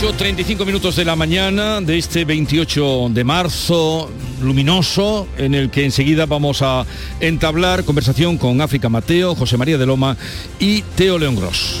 [0.00, 4.08] ...8.35 minutos de la mañana de este 28 de marzo
[4.40, 6.86] luminoso en el que enseguida vamos a
[7.18, 10.16] entablar conversación con África Mateo, José María de Loma
[10.60, 11.80] y Teo León Gross.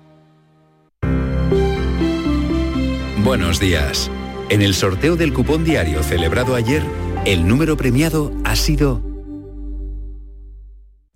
[3.31, 4.11] Buenos días.
[4.49, 6.83] En el sorteo del cupón diario celebrado ayer,
[7.25, 9.01] el número premiado ha sido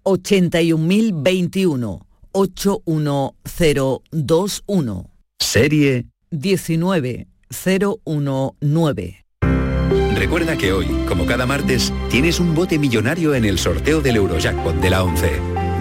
[0.05, 5.09] 81.021 81021.
[5.39, 9.25] Serie 19019.
[10.17, 14.75] Recuerda que hoy, como cada martes, tienes un bote millonario en el sorteo del Eurojackpot
[14.75, 15.31] de la 11.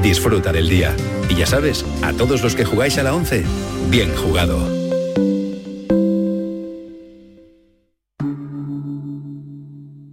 [0.03, 0.97] Disfruta del día.
[1.31, 3.45] Y ya sabes, a todos los que jugáis a la 11,
[3.89, 4.84] bien jugado.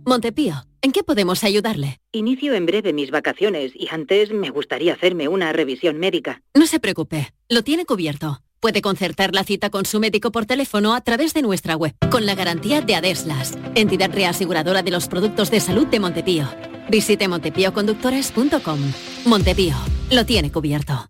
[0.06, 2.00] Montepío, ¿en qué podemos ayudarle?
[2.12, 6.42] Inicio en breve mis vacaciones y antes me gustaría hacerme una revisión médica.
[6.56, 8.42] No se preocupe, lo tiene cubierto.
[8.60, 12.26] Puede concertar la cita con su médico por teléfono a través de nuestra web, con
[12.26, 16.48] la garantía de Adeslas, entidad reaseguradora de los productos de salud de Montepío.
[16.90, 18.80] Visite montepíoconductores.com.
[19.26, 19.76] Montepío,
[20.12, 21.08] lo tiene cubierto.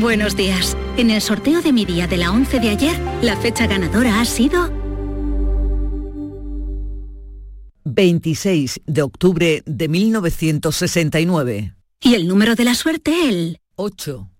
[0.00, 0.76] Buenos días.
[0.96, 4.24] En el sorteo de mi día de la 11 de ayer, la fecha ganadora ha
[4.24, 4.77] sido
[7.84, 11.74] 26 de octubre de 1969.
[12.00, 14.30] Y el número de la suerte, el 8.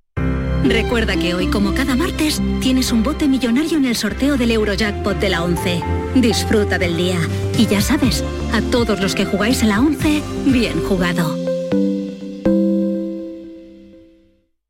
[0.65, 5.19] Recuerda que hoy, como cada martes, tienes un bote millonario en el sorteo del Eurojackpot
[5.19, 5.83] de la 11.
[6.17, 7.19] Disfruta del día.
[7.57, 11.37] Y ya sabes, a todos los que jugáis a la 11, bien jugado.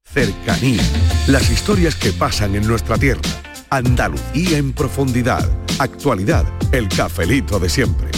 [0.04, 0.82] Cercanía.
[1.26, 3.20] Las historias que pasan en nuestra tierra.
[3.70, 5.48] Andalucía en profundidad.
[5.78, 6.44] Actualidad.
[6.72, 8.17] El cafelito de siempre.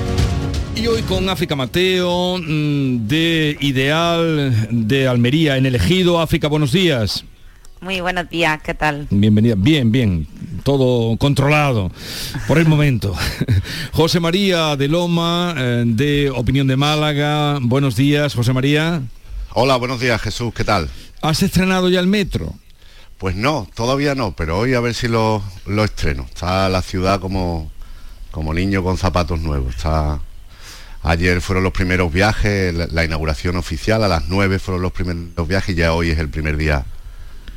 [0.75, 7.25] Y hoy con África Mateo, mm, de Ideal de Almería, en elegido África, buenos días.
[7.81, 9.07] Muy buenos días, ¿qué tal?
[9.09, 10.27] Bienvenida, bien, bien,
[10.63, 11.91] todo controlado
[12.47, 13.13] por el momento.
[13.91, 19.01] José María de Loma, eh, de Opinión de Málaga, buenos días, José María.
[19.53, 20.89] Hola, buenos días, Jesús, ¿qué tal?
[21.21, 22.53] ¿Has estrenado ya el metro?
[23.17, 26.23] Pues no, todavía no, pero hoy a ver si lo, lo estreno.
[26.23, 27.71] Está la ciudad como,
[28.31, 29.75] como niño con zapatos nuevos.
[29.75, 30.19] Está,
[31.03, 35.47] ayer fueron los primeros viajes, la, la inauguración oficial, a las 9 fueron los primeros
[35.47, 36.85] viajes y ya hoy es el primer día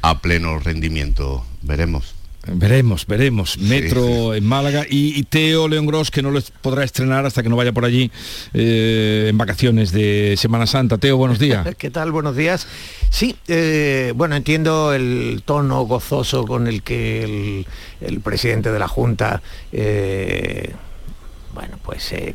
[0.03, 1.45] a pleno rendimiento.
[1.63, 2.15] Veremos.
[2.47, 3.57] Veremos, veremos.
[3.59, 7.49] Metro en Málaga y, y Teo León Gross que no lo podrá estrenar hasta que
[7.49, 8.11] no vaya por allí
[8.53, 10.99] eh, en vacaciones de Semana Santa.
[10.99, 11.67] Teo, buenos días.
[11.79, 12.13] ¿Qué tal?
[12.13, 12.67] Buenos días.
[13.09, 17.67] Sí, eh, bueno, entiendo el tono gozoso con el que el,
[18.03, 19.41] el presidente de la Junta,
[19.73, 20.71] eh,
[21.55, 22.35] bueno, pues eh,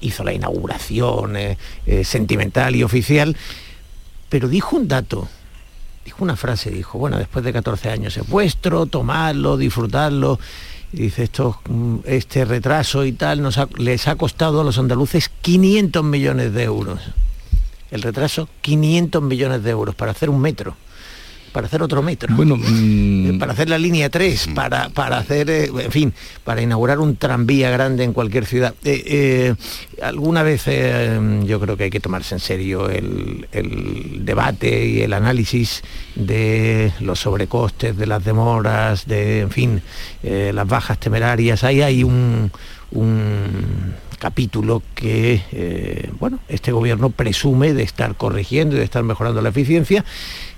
[0.00, 1.56] hizo la inauguración eh,
[2.04, 3.36] sentimental y oficial,
[4.28, 5.28] pero dijo un dato,
[6.04, 10.38] dijo una frase, dijo, bueno, después de 14 años es vuestro, tomadlo, disfrutarlo.
[10.92, 14.78] Y dice, esto, mm, este retraso y tal nos ha- les ha costado a los
[14.78, 17.00] andaluces 500 millones de euros
[17.90, 20.76] el retraso 500 millones de euros para hacer un metro
[21.54, 22.34] para hacer otro metro.
[22.34, 22.58] Bueno,
[23.24, 27.16] Eh, para hacer la línea 3 para, para hacer eh, en fin para inaugurar un
[27.16, 28.74] tranvía grande en cualquier ciudad.
[28.84, 29.54] Eh,
[30.02, 30.64] alguna vez
[31.44, 35.82] yo creo que hay que tomarse en serio el, el debate y el análisis
[36.14, 39.82] de los sobrecostes de las demoras de en fin
[40.22, 41.64] las bajas temerarias.
[41.64, 42.50] Ahí hay un,
[42.94, 49.42] un capítulo que eh, bueno este gobierno presume de estar corrigiendo y de estar mejorando
[49.42, 50.04] la eficiencia.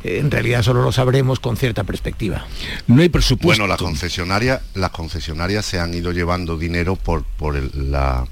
[0.04, 2.46] Eh, en realidad solo lo sabremos con cierta perspectiva.
[2.86, 3.48] No hay presupuesto.
[3.62, 8.26] Bueno, las concesionarias, las concesionarias se han ido llevando dinero por, por el- la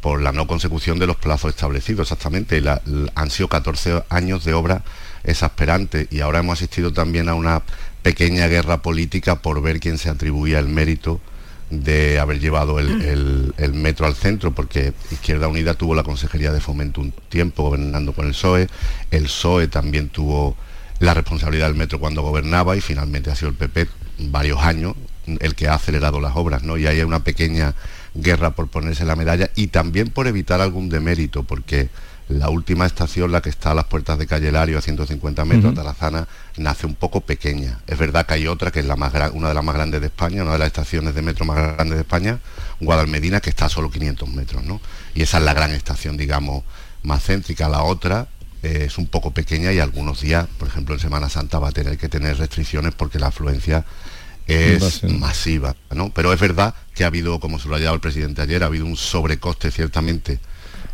[0.00, 2.60] por la no consecución de los plazos establecidos, exactamente.
[2.60, 4.82] La- la- han sido 14 años de obra
[5.22, 7.62] exasperante y ahora hemos asistido también a una
[8.02, 11.20] pequeña guerra política por ver quién se atribuía el mérito
[11.80, 16.52] de haber llevado el, el- el metro al centro, porque Izquierda Unida tuvo la Consejería
[16.52, 18.68] de Fomento un tiempo gobernando con el PSOE,
[19.10, 20.54] el PSOE también tuvo
[20.98, 24.94] la responsabilidad del metro cuando gobernaba y finalmente ha sido el PP varios años
[25.26, 26.76] el que ha acelerado las obras, ¿no?
[26.76, 27.74] Y ahí hay una pequeña
[28.14, 31.88] guerra por ponerse la medalla y también por evitar algún demérito, porque
[32.38, 35.72] la última estación, la que está a las puertas de Calle Lario, a 150 metros,
[35.72, 35.74] Ujú.
[35.74, 36.26] Tarazana,
[36.56, 37.80] nace un poco pequeña.
[37.86, 40.06] Es verdad que hay otra que es la más una de las más grandes de
[40.08, 42.38] España, una de las estaciones de metro más grandes de España,
[42.80, 44.80] Guadalmedina, que está a solo 500 metros, ¿no?
[45.14, 46.64] Y esa es la gran estación, digamos,
[47.02, 47.68] más céntrica.
[47.68, 48.28] La otra
[48.62, 51.72] eh, es un poco pequeña y algunos días, por ejemplo, en Semana Santa va a
[51.72, 53.84] tener que tener restricciones porque la afluencia
[54.46, 56.10] es masiva, ¿no?
[56.10, 59.70] Pero es verdad que ha habido, como subrayaba el presidente ayer, ha habido un sobrecoste
[59.70, 60.40] ciertamente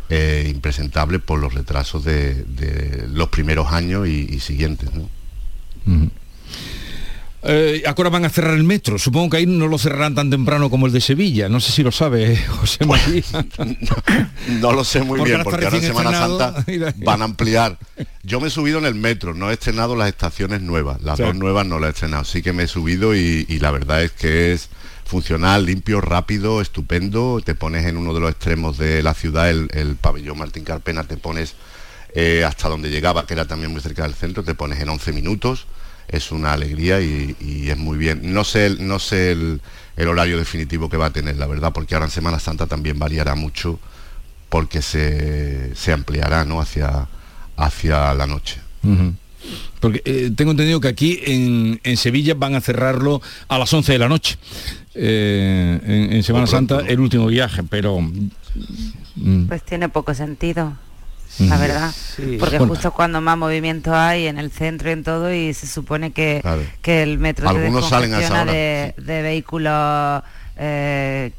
[0.09, 5.09] eh, impresentable por los retrasos de, de los primeros años y, y siguientes, ¿no?
[7.41, 8.99] Eh, ahora van a cerrar el metro.
[8.99, 11.47] Supongo que ahí no lo cerrarán tan temprano como el de Sevilla.
[11.47, 13.23] No sé si lo sabe José María.
[14.59, 16.11] No lo sé muy Porque bien, porque ahora en Semana.
[16.11, 16.65] Santa
[16.97, 17.77] van a ampliar.
[18.23, 21.23] Yo me he subido en el metro, no he estrenado las estaciones nuevas, las Sí.
[21.23, 24.03] dos nuevas no las he estrenado, sí que me he subido y, y la verdad
[24.03, 24.69] es que es
[25.09, 29.67] funcional, limpio, rápido, estupendo, te pones en uno de los extremos de la ciudad, el,
[29.73, 31.55] el pabellón Martín Carpena, te pones
[32.13, 35.11] eh, hasta donde llegaba, que era también muy cerca del centro, te pones en 11
[35.13, 35.65] minutos,
[36.07, 38.33] es una alegría y, y es muy bien.
[38.33, 39.61] No sé, no sé el,
[39.97, 42.99] el horario definitivo que va a tener, la verdad, porque ahora en Semana Santa también
[42.99, 43.79] variará mucho
[44.49, 46.61] porque se, se ampliará ¿no?
[46.61, 47.07] hacia,
[47.57, 48.61] hacia la noche.
[49.79, 53.91] Porque eh, tengo entendido que aquí en, en Sevilla van a cerrarlo a las 11
[53.91, 54.37] de la noche.
[54.95, 57.99] Eh, en, en Semana Santa el último viaje, pero...
[59.15, 60.73] mm, Pues tiene poco sentido,
[61.39, 61.59] la Mm.
[61.59, 61.91] verdad.
[61.91, 62.37] Sí.
[62.39, 62.73] Porque Bueno.
[62.73, 66.39] justo cuando más movimiento hay en el centro y en todo y se supone que,
[66.41, 66.61] Claro.
[66.81, 68.51] que el metro se Algunos salen a esa descongestiona hora.
[68.51, 70.23] de, de vehículos
[70.57, 71.31] eh,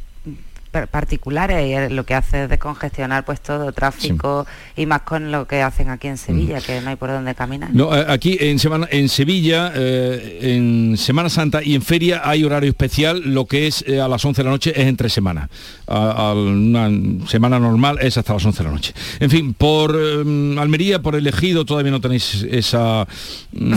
[0.71, 4.47] particulares y eh, lo que hace es descongestionar pues todo tráfico
[4.77, 7.71] y más con lo que hacen aquí en Sevilla, que no hay por dónde caminar.
[7.73, 12.45] No, eh, aquí en, semana, en Sevilla, eh, en Semana Santa y en Feria hay
[12.45, 15.49] horario especial, lo que es eh, a las 11 de la noche es entre semana.
[15.87, 16.89] A, a una
[17.29, 18.95] semana normal es hasta las 11 de la noche.
[19.19, 23.07] En fin, por eh, Almería, por elegido, todavía no tenéis esa,
[23.53, 23.75] mm,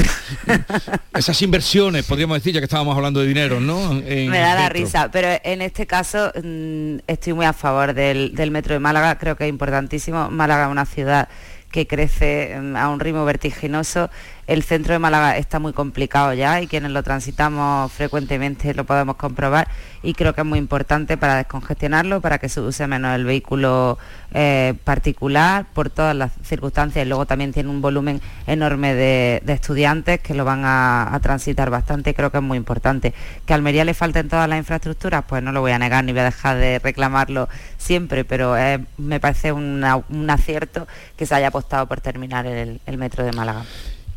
[1.17, 3.93] esas inversiones, podríamos decir, ya que estábamos hablando de dinero, ¿no?
[4.05, 8.51] En Me da la risa, pero en este caso mm, estoy muy a favor del,
[8.51, 10.29] metro de Málaga, creo que es importantísimo.
[10.29, 11.29] Málaga es una ciudad
[11.71, 14.09] que crece mm, a un ritmo vertiginoso.
[14.45, 19.15] El centro de Málaga está muy complicado ya y quienes lo transitamos frecuentemente lo podemos
[19.15, 19.69] comprobar
[20.01, 23.97] y creo que es muy importante para descongestionarlo, para que se use menos el vehículo
[24.33, 30.33] eh, particular por todas las circunstancias luego también tiene un volumen enorme de, estudiantes que
[30.33, 33.13] lo van a, transitar bastante creo que es muy importante.
[33.45, 36.11] Que a Almería le falten todas las infraestructuras, pues no lo voy a negar ni
[36.11, 39.83] voy a dejar de reclamarlo siempre, pero eh, me parece un
[40.29, 43.63] acierto que se haya apostado por terminar el metro de Málaga.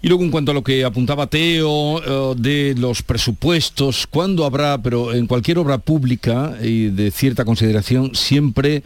[0.06, 4.80] Y luego en cuanto a lo que apuntaba Teo eh, de los presupuestos, ¿cuándo habrá,
[4.80, 8.84] pero en cualquier obra pública y de cierta consideración, siempre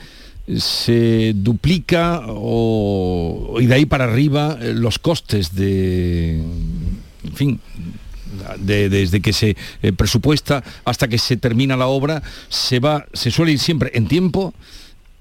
[0.57, 6.37] se duplica y de ahí para arriba eh, los costes de,
[7.23, 7.61] en fin,
[8.61, 13.31] de- desde que se eh, presupuesta hasta que se termina la obra, se va, se
[13.31, 14.55] suele ir siempre en tiempo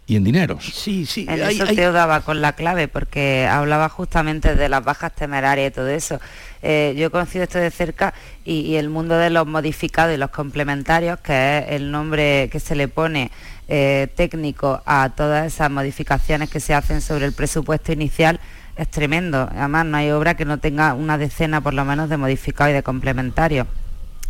[0.10, 0.66] y en dineros.
[0.66, 1.26] Sí, sí.
[1.30, 5.14] En hay- eso hay- Teo daba con la clave, porque hablaba justamente de las bajas
[5.14, 6.20] temerarias y todo eso.
[6.64, 10.18] Eh, yo he conocido esto de cerca y, y el mundo de los modificados y
[10.18, 13.32] los complementarios, que es el nombre que se le pone
[13.68, 18.40] eh, técnico a todas esas modificaciones que se hacen sobre el presupuesto inicial,
[18.76, 19.48] es tremendo.
[19.52, 22.74] Además, no hay obra que no tenga una decena por lo menos de modificados y
[22.74, 23.68] de complementarios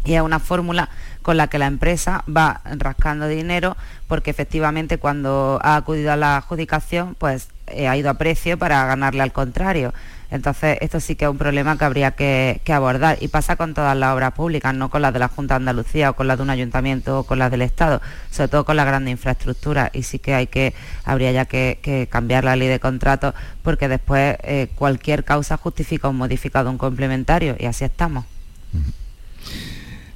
[0.05, 0.89] y es una fórmula
[1.21, 3.75] con la que la empresa va rascando dinero
[4.07, 8.85] porque efectivamente cuando ha acudido a la adjudicación pues eh, ha ido a precio para
[8.85, 9.93] ganarle al contrario.
[10.31, 13.97] Entonces esto sí que es un problema que habría que, abordar y pasa con todas
[13.97, 16.43] las obras públicas, no con las de la Junta de Andalucía o con las de
[16.43, 20.19] un ayuntamiento o con las del Estado, sobre todo con las grandes infraestructuras y sí
[20.19, 20.73] que
[21.03, 23.33] habría ya que, que cambiar la ley de contratos
[23.63, 28.25] porque después eh, cualquier causa justifica un modificado, un complementario y así estamos.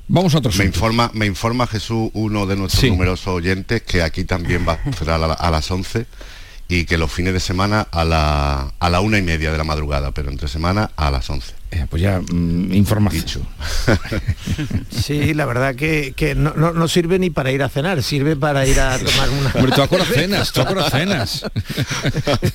[0.07, 2.89] Vamos a otro Me informa, me informa Jesús, uno de nuestros Sí.
[2.91, 6.05] numerosos oyentes, que aquí también va a cerrar a, la- a las 11
[6.67, 9.63] y que los fines de semana a la, a la una y media de la
[9.63, 11.53] madrugada, pero entre semana a las 11.
[11.89, 13.43] Pues ya, información.
[14.89, 18.36] Sí, la verdad que, que no, no- no sirve ni para ir a cenar, sirve
[18.36, 19.51] para ir a tomar una...
[19.53, 20.61] Hombre, tú cenas, tú
[20.91, 21.45] cenas.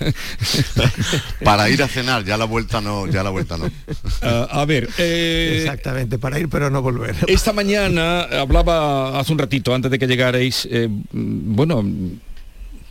[1.45, 3.71] Para ir a cenar, ya la vuelta no, ya la vuelta no.
[4.23, 7.15] Ah, a ver, eh, Exactamente, para ir pero no volver.
[7.27, 11.85] Esta mañana hablaba hace un ratito, antes de que llegarais, eh, mm, bueno,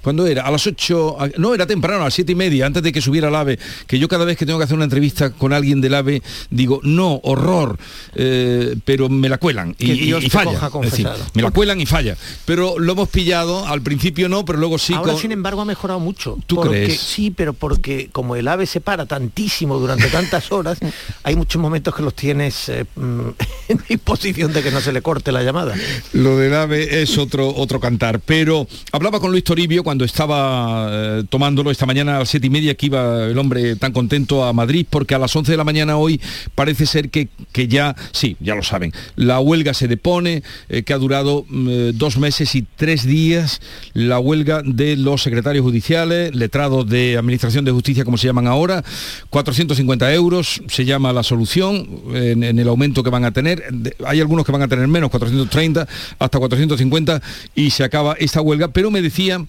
[0.01, 0.43] ¿cuándo era?
[0.43, 3.01] A las 8, a- no, era temprano, a las 7 y media, antes de que
[3.01, 5.81] subiera el AVE, que yo cada vez que tengo que hacer una entrevista con alguien
[5.81, 7.77] del AVE, digo, no, horror,
[8.15, 10.69] eh, pero me la cuelan y, y te falla.
[10.83, 12.15] Es decir, me la cuelan y falla.
[12.45, 14.93] Pero lo hemos pillado, al principio no, pero luego sí.
[14.93, 16.37] Ahora, con- sin embargo, ha mejorado mucho.
[16.47, 16.99] ¿Tú porque- crees?
[16.99, 20.77] Sí, pero porque como el ave se para tantísimo durante tantas horas,
[21.23, 23.21] hay muchos momentos que los tienes eh, mm,
[23.69, 25.75] en disposición de que no se le corte la llamada.
[26.13, 28.19] Lo del AVE es otro, otro cantar.
[28.19, 32.49] Pero hablaba con Luis Toribio cuando estaba eh, tomándolo esta mañana a las siete y
[32.49, 35.63] media que iba el hombre tan contento a Madrid porque a las 11 de la
[35.63, 36.19] mañana hoy
[36.55, 40.91] parece ser que, que ya, sí, ya lo saben, la huelga se depone, eh, que
[40.91, 43.61] ha durado mm, eh, dos meses y tres días,
[43.93, 48.83] la huelga de los secretarios judiciales, letrados de Administración de Justicia, como se llaman ahora,
[49.29, 53.63] 450 euros se llama la solución en, el aumento que van a tener.
[54.05, 55.87] Hay algunos que van a tener menos, 430
[56.19, 57.21] hasta 450
[57.55, 59.45] y se acaba esta huelga, pero me decía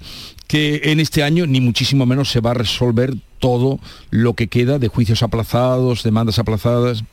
[0.48, 3.78] que en este año ni muchísimo menos se va a resolver todo
[4.10, 7.04] lo que queda de juicios aplazados, demandas aplazadas.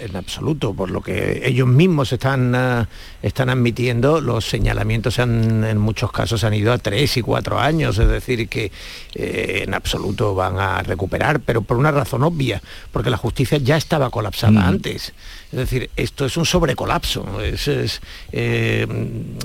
[0.00, 2.88] En absoluto, por lo que ellos mismos están, ah,
[3.22, 7.98] están admitiendo, los señalamientos han, en muchos casos han ido a tres y cuatro años,
[7.98, 8.72] es decir, que
[9.14, 13.76] eh, en absoluto van a recuperar, pero por una razón obvia, porque la justicia ya
[13.76, 14.68] estaba colapsada Mm.
[14.68, 15.12] antes.
[15.52, 18.00] Es decir, esto es un sobrecolapso, es, es,
[18.32, 18.86] eh,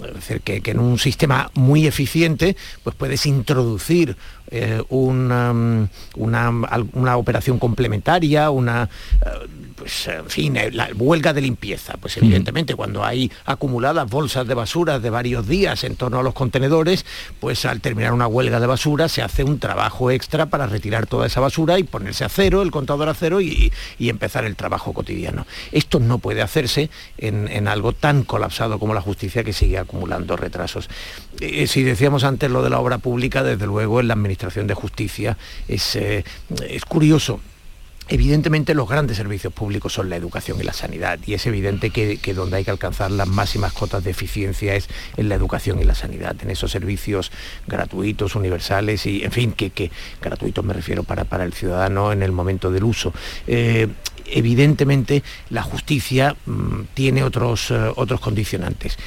[0.08, 4.16] es decir, que, que en un sistema muy eficiente, pues puedes introducir
[4.52, 5.52] eh, una,
[6.16, 8.89] una, al- una operación complementaria, una
[9.80, 11.95] pues en fin, eh, la huelga de limpieza.
[11.97, 16.34] Pues evidentemente cuando hay acumuladas bolsas de basura de varios días en torno a los
[16.34, 17.05] contenedores,
[17.39, 21.25] pues al terminar una huelga de basura se hace un trabajo extra para retirar toda
[21.25, 24.93] esa basura y ponerse a cero, el contador a cero y, y empezar el trabajo
[24.93, 25.47] cotidiano.
[25.71, 30.36] Esto no puede hacerse en, en algo tan colapsado como la justicia que sigue acumulando
[30.36, 30.89] retrasos.
[31.39, 34.73] Eh, si decíamos antes lo de la obra pública, desde luego en la Administración de
[34.73, 36.25] Justicia es, eh,
[36.67, 37.39] es curioso.
[38.12, 42.18] Evidentemente los grandes servicios públicos son la educación y la sanidad y es evidente que,
[42.18, 45.84] que donde hay que alcanzar las máximas cotas de eficiencia es en la educación y
[45.84, 47.32] la sanidad, en esos servicios
[47.68, 49.91] gratuitos, universales y en fin, que, que
[50.22, 53.14] gratuitos me refiero para, para el ciudadano en el momento del uso.
[53.45, 53.88] Eh,
[54.26, 58.97] evidentemente la justicia mm, tiene otros, eh, otros condicionantes,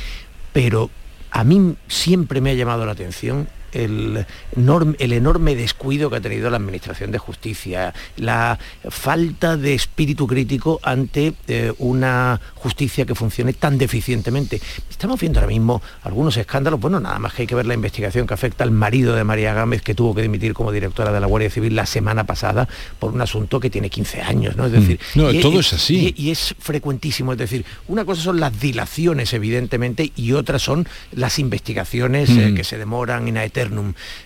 [0.52, 0.90] pero
[1.32, 4.24] a mí siempre me ha llamado la atención el
[4.56, 8.58] enorme, el enorme descuido que ha tenido la Administración de Justicia, la
[8.88, 14.60] falta de espíritu crítico ante eh, una justicia que funcione tan deficientemente.
[14.90, 18.26] Estamos viendo ahora mismo algunos escándalos, bueno, nada más que hay que ver la investigación
[18.26, 21.26] que afecta al marido de María Gámez, que tuvo que dimitir como directora de la
[21.26, 22.68] Guardia Civil la semana pasada
[22.98, 24.66] por un asunto que tiene 15 años, ¿no?
[24.66, 25.18] Es decir, Mm.
[25.20, 26.14] No, y- todo es así.
[26.16, 27.32] y- y es frecuentísimo.
[27.32, 32.54] Es decir, una cosa son las dilaciones, evidentemente, y otras son las investigaciones eh, Mm.
[32.54, 33.61] que se demoran aeterno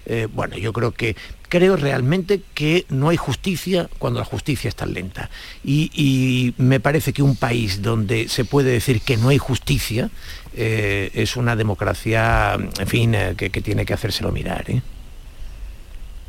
[0.06, 1.16] Eh, bueno, yo creo que
[1.48, 5.30] creo realmente que no hay justicia cuando la justicia es tan lenta.
[5.64, 10.10] Y, me parece que un país donde se puede decir que no hay justicia
[10.54, 14.64] eh, es una democracia, en fin, eh, que, tiene que hacérselo mirar.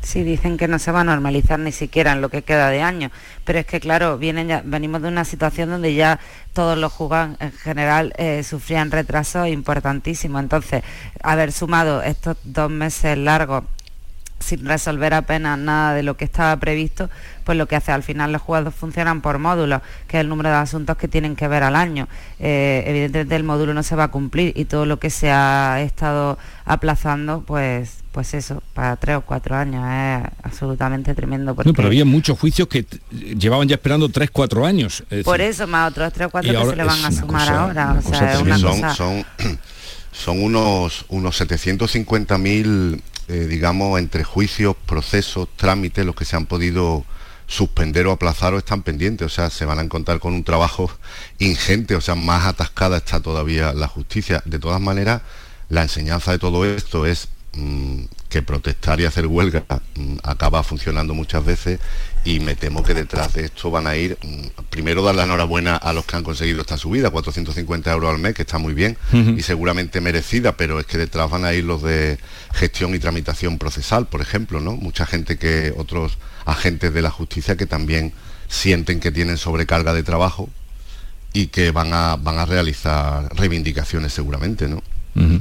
[0.02, 2.82] Sí, dicen que no se va a normalizar ni siquiera en lo que queda de
[2.82, 3.10] año,
[3.44, 6.18] pero es que claro, vienen ya, venimos de una situación donde ya
[6.52, 10.40] todos los jugadores en general eh, sufrían retrasos importantísimos.
[10.40, 10.82] Entonces,
[11.22, 13.64] haber sumado estos dos meses largos
[14.40, 17.10] sin resolver apenas nada de lo que estaba previsto,
[17.44, 20.48] pues lo que hace al final los jugadores funcionan por módulos, que es el número
[20.48, 22.08] de asuntos que tienen que ver al año.
[22.38, 25.80] Eh, evidentemente el módulo no se va a cumplir y todo lo que se ha
[25.82, 31.54] estado aplazando, pues pues eso, para tres o cuatro años es absolutamente tremendo.
[31.54, 31.72] Porque...
[31.72, 35.04] pero había muchos juicios que llevaban ya esperando tres, cuatro años.
[35.22, 38.02] Por eso, más otros tres o cuatro que se le van a sumar ahora.
[38.96, 39.24] son,
[40.10, 47.04] son, unos, unos 750.000, eh, digamos, entre juicios, procesos, trámites, los que se han podido
[47.46, 50.90] suspender o aplazar o están pendientes, o sea, se van a encontrar con un trabajo
[51.38, 54.42] ingente, o sea, más atascada está todavía la justicia.
[54.44, 55.22] De todas maneras,
[55.68, 57.28] la enseñanza de todo esto es
[58.28, 61.80] que protestar y hacer huelga mm, acaba funcionando muchas veces
[62.24, 65.76] y me temo que detrás de esto van a ir, mm, primero dar la enhorabuena
[65.76, 68.96] a los que han conseguido esta subida, 450 euros al mes, que está muy bien
[69.12, 72.18] y seguramente merecida, pero es que detrás van a ir los de
[72.52, 74.72] gestión y tramitación procesal, por ejemplo, ¿no?
[74.72, 78.12] Mucha gente que, otros agentes de la justicia que también
[78.48, 80.48] sienten que tienen sobrecarga de trabajo
[81.32, 84.82] y que van a, van a realizar reivindicaciones seguramente, ¿no?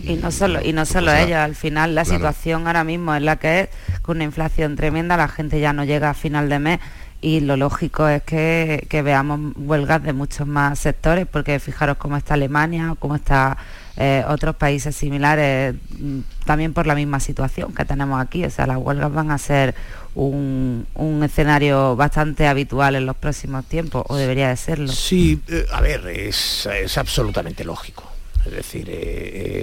[0.04, 3.36] Y no solo, y no solo ellos, al final la situación ahora mismo es la
[3.36, 3.70] que es,
[4.02, 6.80] con una inflación tremenda, la gente ya no llega a final de mes
[7.20, 12.36] y lo lógico es que, veamos huelgas de muchos más sectores, porque fijaros cómo está
[12.36, 13.58] Alemania, cómo está
[13.96, 18.46] eh, otros países similares, mm, también por la misma situación que tenemos aquí.
[18.46, 19.74] O sea, las huelgas van a ser
[20.14, 20.86] un,
[21.24, 24.88] escenario bastante habitual en los próximos tiempos, o debería de serlo.
[24.88, 28.17] Sí, eh, a ver, es, es absolutamente lógico.
[28.48, 28.96] Es decir, eh,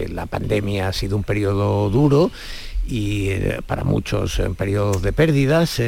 [0.05, 2.31] eh, la pandemia ha sido un periodo duro
[2.87, 5.81] y eh, para muchos en periodos de pérdidas.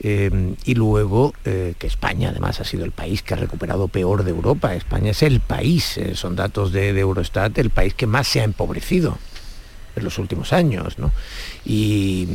[0.00, 4.74] y luego que España además ha sido el país que ha recuperado peor de Europa.
[4.74, 9.18] España es el país, son datos de, Eurostat, el país que más se ha empobrecido
[9.96, 10.96] en los últimos años.
[11.64, 12.28] Y,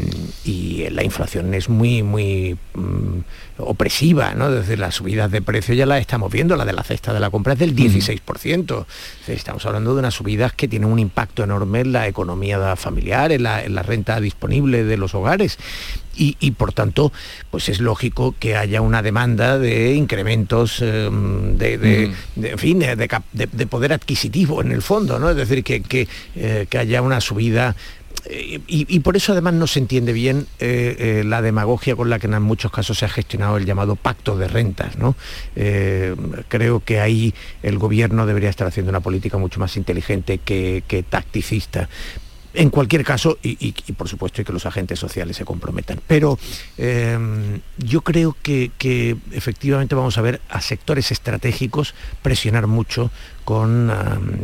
[0.91, 3.20] la inflación es muy, muy mm,
[3.57, 4.49] opresiva, ¿no?
[4.49, 7.30] desde las subidas de precio ya la estamos viendo, la de la cesta de la
[7.30, 8.86] compra es del 16%.
[9.28, 13.43] Estamos hablando de unas subidas que tienen un impacto enorme en la economía familiar, en
[13.43, 15.57] la, renta disponible de los hogares.
[16.16, 17.14] Y, por tanto,
[17.49, 23.93] pues es lógico que haya una demanda de incrementos em, de, en fin, de, poder
[23.93, 25.30] adquisitivo en el fondo, ¿no?
[25.30, 27.76] Es decir, que, que eh, haya una subida
[28.26, 32.20] eh, y, por eso además no se entiende bien eh, eh, la demagogia con la
[32.20, 34.93] que en muchos casos se ha gestionado el llamado pacto de rentas.
[36.47, 37.34] creo que ahí
[37.64, 41.89] el gobierno debería estar haciendo una política mucho más inteligente que, tacticista
[42.54, 46.00] en cualquier caso, y, por supuesto que los agentes sociales se comprometan.
[46.08, 46.38] Pero
[47.78, 53.12] yo creo que, que, efectivamente vamos a ver a sectores estratégicos presionar mucho
[53.50, 53.91] con,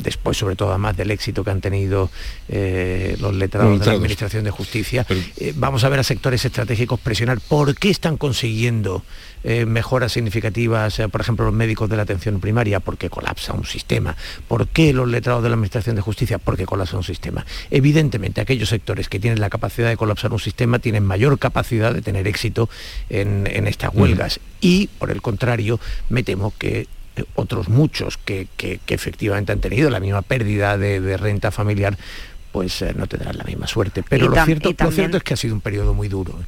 [0.02, 2.10] después sobre todo además del éxito que han tenido
[2.50, 5.06] eh, los letrados de la Administración de Justicia,
[5.38, 9.04] eh, vamos a ver a sectores estratégicos presionar por qué están consiguiendo
[9.44, 14.16] eh, mejoras significativas, por ejemplo, los médicos de la atención primaria, porque colapsa un sistema.
[14.48, 16.40] ¿Por qué los letrados de la Administración de Justicia?
[16.40, 17.46] Porque colapsa un sistema.
[17.70, 22.02] Evidentemente, aquellos sectores que tienen la capacidad de colapsar un sistema tienen mayor capacidad de
[22.02, 22.70] tener éxito
[23.12, 24.40] en, estas huelgas.
[24.62, 25.80] Y, por el contrario,
[26.10, 26.88] me temo que
[27.36, 28.48] otros muchos que,
[28.88, 31.98] efectivamente han tenido la misma pérdida de, renta familiar,
[32.52, 34.04] pues eh, no tendrán la misma suerte.
[34.08, 36.40] Pero lo cierto, lo cierto es que ha sido un periodo muy duro.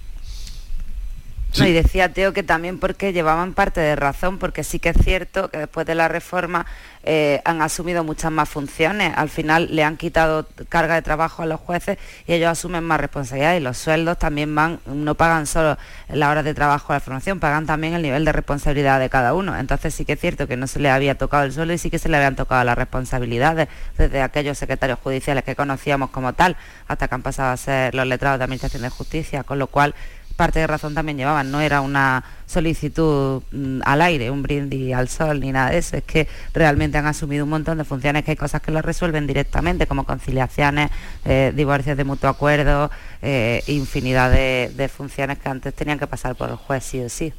[1.56, 5.50] Y decía Teo que también porque llevaban parte de razón, porque sí que es cierto
[5.50, 6.66] que después de la reforma
[7.04, 9.14] eh, han asumido muchas más funciones.
[9.16, 13.00] Al final le han quitado carga de trabajo a los jueces y ellos asumen más
[13.00, 15.78] responsabilidad y los sueldos también van, no pagan solo
[16.10, 19.34] la hora de trabajo a la formación, pagan también el nivel de responsabilidad de cada
[19.34, 19.58] uno.
[19.58, 21.90] Entonces sí que es cierto que no se le había tocado el sueldo y sí
[21.90, 26.58] que se le habían tocado las responsabilidades desde aquellos secretarios judiciales que conocíamos como tal
[26.88, 29.96] hasta que han pasado a ser los letrados de Administración de Justicia, con lo cual
[30.38, 35.10] parte de razón también llevaban, no era una solicitud mm, al aire, un brindis al
[35.10, 38.32] sol ni nada de eso, es que realmente han asumido un montón de funciones que
[38.32, 40.92] hay cosas que lo resuelven directamente, como conciliaciones,
[41.26, 42.90] eh, divorcios de mutuo acuerdo,
[43.22, 47.34] eh, infinidad de, funciones que antes tenían que pasar por el juez sí o sí.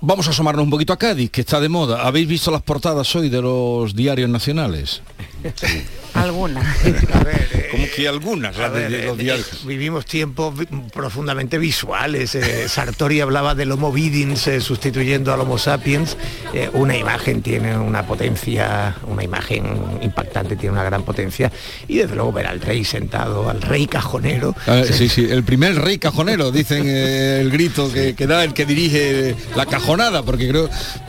[0.00, 2.02] Vamos a asomarnos un poquito a Cádiz, que está de moda.
[2.02, 5.02] ¿Habéis visto las portadas hoy de los diarios nacionales?
[6.14, 6.64] Algunas.
[7.72, 12.34] Como que algunas, ver, los eh, eh, vivimos tiempos vi- profundamente visuales.
[12.34, 16.16] eh, Sartori hablaba del Homo vidins eh, sustituyendo al Homo sapiens.
[16.52, 19.64] Eh, una imagen tiene una potencia, una imagen
[20.02, 21.50] impactante tiene una gran potencia.
[21.88, 24.54] Y desde luego ver al rey sentado, al rey cajonero.
[24.66, 28.52] Ah, sí, sí, el primer rey cajonero, dicen eh, el grito que, que da el
[28.52, 30.68] que dirige la cajonada, porque creo,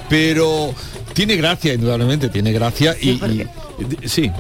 [0.09, 0.73] pero
[1.13, 3.47] tiene gracia, indudablemente, tiene gracia y, y-
[4.07, 4.31] sí.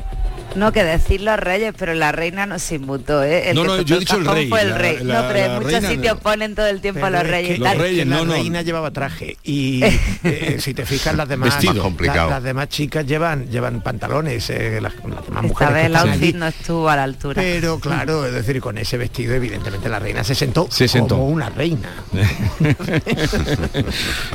[0.55, 3.49] No, que decir los reyes, pero la reina no se inmutó, ¿eh?
[3.49, 4.97] El No, que no, yo he dicho el rey, Fue el la- rey.
[5.01, 6.21] la- no, pero la en muchos reina sitios no.
[6.21, 7.53] ponen todo el tiempo a los es reyes.
[7.55, 9.81] que la reina llevaba traje y
[10.23, 11.73] eh, si te fijas las demás Vestido.
[11.73, 12.29] la- complicado.
[12.29, 15.93] las demás chicas llevan llevan pantalones eh, las, las demás Esta mujeres vez que el
[15.95, 16.33] están outfit allí.
[16.39, 17.41] no estuvo a la altura.
[17.41, 21.15] pero claro es decir con ese vestido evidentemente la reina se sentó, Se sentó.
[21.15, 21.89] como una reina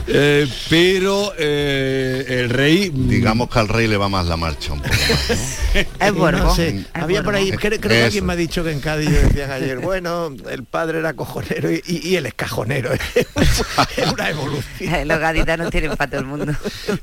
[0.08, 4.80] Eh, pero eh, el rey Digamos que al rey le va más la marcha un
[4.80, 5.88] poco más, ¿no?
[6.00, 6.42] Es Y Borbón.
[6.42, 8.80] no sé, es había por ahí, creo, creo que alguien me ha dicho que en
[8.80, 12.90] Cádiz decían ayer, bueno, el padre era cojonero y, y él es cajonero.
[13.96, 15.08] es una evolución.
[15.08, 16.46] Los gaditanos tienen para todo el mundo.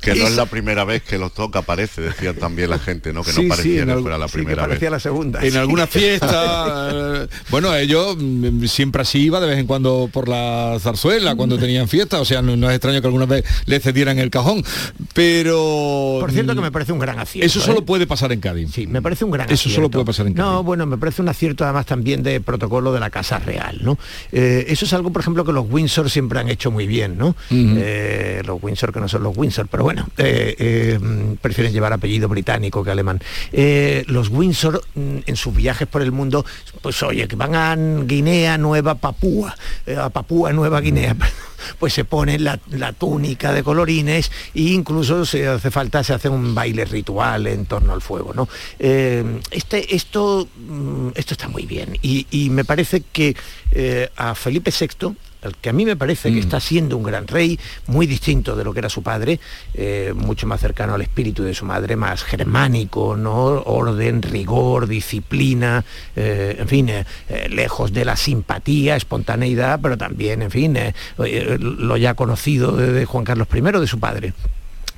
[0.02, 3.24] Que no es la primera vez que lo toca, parece, decía también la gente, ¿no?
[3.24, 4.68] Que Sí, no parecía que fuera la Sí, que primera vez.
[4.70, 5.41] parecía la segunda.
[5.43, 5.58] en sí.
[5.58, 11.36] alguna fiesta bueno ellos mm, siempre así iba de vez en cuando por la zarzuela
[11.36, 14.30] cuando tenían fiesta o sea no, no es extraño que alguna vez le cedieran el
[14.30, 14.64] cajón
[15.14, 17.46] pero Por cierto que mm, me parece un gran acierto.
[17.46, 17.84] eso solo ¿eh?
[17.84, 19.90] puede pasar en Cádiz Sí, me parece un gran Eso solo acierto.
[19.92, 20.52] puede pasar en Cádiz.
[20.52, 23.98] No, bueno, me parece un acierto además también de protocolo de la Casa Real, ¿no?
[24.32, 27.36] Eh, eso es algo, por ejemplo, que los Windsor siempre han hecho muy bien, ¿no?
[27.52, 32.28] Eh, los Windsor que no son los Windsor, pero bueno, eh, mm, prefieren llevar apellido
[32.28, 33.20] británico que alemán.
[34.08, 36.46] Los Windsor mm, en sus viajes por el mundo,
[36.82, 39.56] pues oye, que van a Guinea Nueva Papúa,
[39.98, 41.16] a Papúa Nueva Guinea,
[41.80, 46.30] pues se ponen la, la túnica de colorines e incluso si hace falta se hace
[46.30, 48.34] un baile ritual en torno al fuego.
[48.34, 48.47] ¿no?
[48.80, 53.36] Eh, este, esto, mm, esto está muy bien y, y me parece que
[53.72, 55.16] eh, a Felipe VI
[55.46, 58.64] el que a mí me parece que está siendo un gran rey, muy distinto de
[58.64, 59.39] lo que era su padre,
[59.74, 63.36] eh, mucho más cercano al espíritu de su madre, más germánico, ¿no?
[63.36, 65.84] orden, rigor, disciplina,
[66.16, 67.06] eh, en fin, eh,
[67.50, 70.78] lejos de la simpatía, espontaneidad, pero también, en fin,
[71.18, 74.34] lo ya conocido de, de Juan Carlos I, de su padre.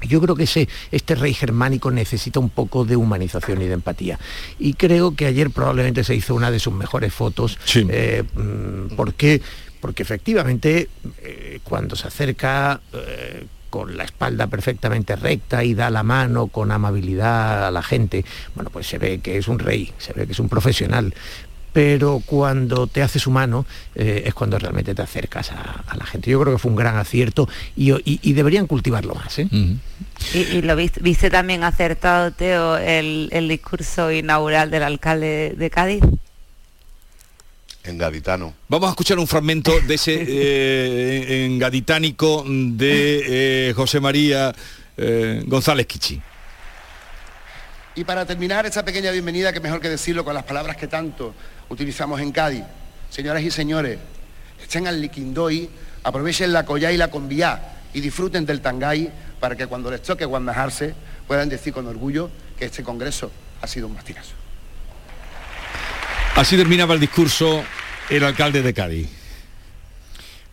[0.02, 4.20] Yo creo que ese, este rey germánico necesita un poco de humanización y de empatía.
[4.60, 7.58] Y creo que ayer probablemente se hizo una de sus mejores fotos.
[7.89, 9.41] eh, mm, ¿Por qué?
[9.80, 10.89] Porque efectivamente
[11.21, 16.71] eh, cuando se acerca eh, con la espalda perfectamente recta y da la mano con
[16.71, 18.23] amabilidad a la gente,
[18.55, 21.13] bueno, pues se ve que es un rey, se ve que es un profesional.
[21.73, 26.32] Pero cuando te haces humano eh, es cuando realmente te acercas a, a la gente.
[26.32, 29.38] Yo creo que fue un gran acierto y, y- y deberían cultivarlo más.
[29.38, 29.47] ¿eh?
[30.34, 35.69] Y, y lo viste, viste también acertado, Teo, el, el discurso inaugural del alcalde de
[35.69, 36.03] Cádiz.
[37.88, 38.54] En gaditano.
[38.68, 44.54] Vamos a escuchar un fragmento de ese eh, en gaditánico de eh, José María
[44.98, 46.22] eh, González Kichi.
[47.96, 51.34] Y para terminar esta pequeña bienvenida, que mejor que decirlo con las palabras que tanto
[51.70, 52.66] utilizamos en Cádiz,
[53.10, 53.98] señoras y señores,
[54.62, 55.70] estén al liquindoy,
[56.04, 59.10] aprovechen la collá y la conviá y disfruten del tangay
[59.40, 60.94] para que cuando les toque guandajarse
[61.26, 62.30] puedan decir con orgullo
[62.60, 63.32] que este congreso
[63.62, 64.47] ha sido un masticazo.
[66.38, 67.64] Así terminaba el discurso
[68.12, 69.08] el alcalde de Cádiz.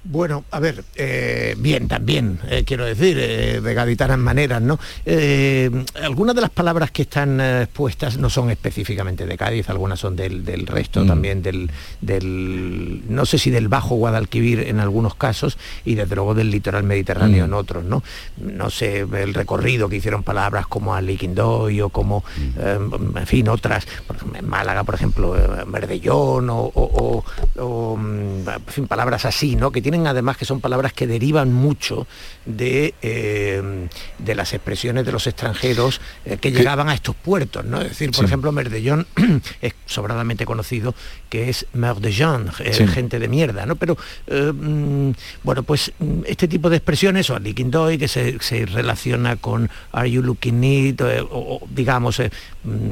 [0.07, 4.78] Bueno, a ver, eh, bien también, eh, quiero decir, eh, de gaditanas maneras, ¿no?
[5.07, 5.70] Eh,
[6.02, 10.44] algunas de las palabras que están expuestas no son específicamente de Cádiz, algunas son del,
[10.44, 11.07] del resto Mm.
[11.07, 11.70] también, del,
[12.02, 16.82] del, no sé si del Bajo Guadalquivir en algunos casos y desde luego del litoral
[16.84, 17.48] mediterráneo Mm.
[17.48, 18.02] en otros, ¿no?
[18.36, 22.24] No sé, el recorrido que hicieron palabras como Aliquindoy o como,
[22.59, 22.78] eh,
[23.16, 23.86] en fin, otras,
[24.34, 25.34] en Málaga, por ejemplo,
[25.66, 27.24] Merdellón o, o-
[27.57, 29.70] o- o, mm, en fin, palabras así, ¿no?
[29.72, 32.07] Que tienen además que son palabras que derivan mucho
[32.45, 33.88] de, eh,
[34.18, 37.80] de las expresiones de los extranjeros eh, que llegaban a estos puertos, ¿no?
[37.80, 38.24] Es decir, por Sí.
[38.26, 39.07] ejemplo, Merdellón
[39.62, 40.95] es sobradamente conocido
[41.30, 42.86] que es merde de gens, eh, Sí.
[42.86, 43.76] gente de mierda, ¿no?
[43.76, 43.97] Pero
[44.28, 45.11] mm,
[45.42, 50.11] bueno, pues mm, este tipo de expresiones, o liquindoy, que se, se relaciona con are
[50.11, 52.90] you looking eh, o, o, digamos, mm,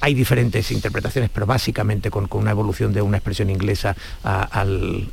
[0.00, 5.08] hay diferentes interpretaciones, pero básicamente con, con una evolución de una expresión inglesa a- al,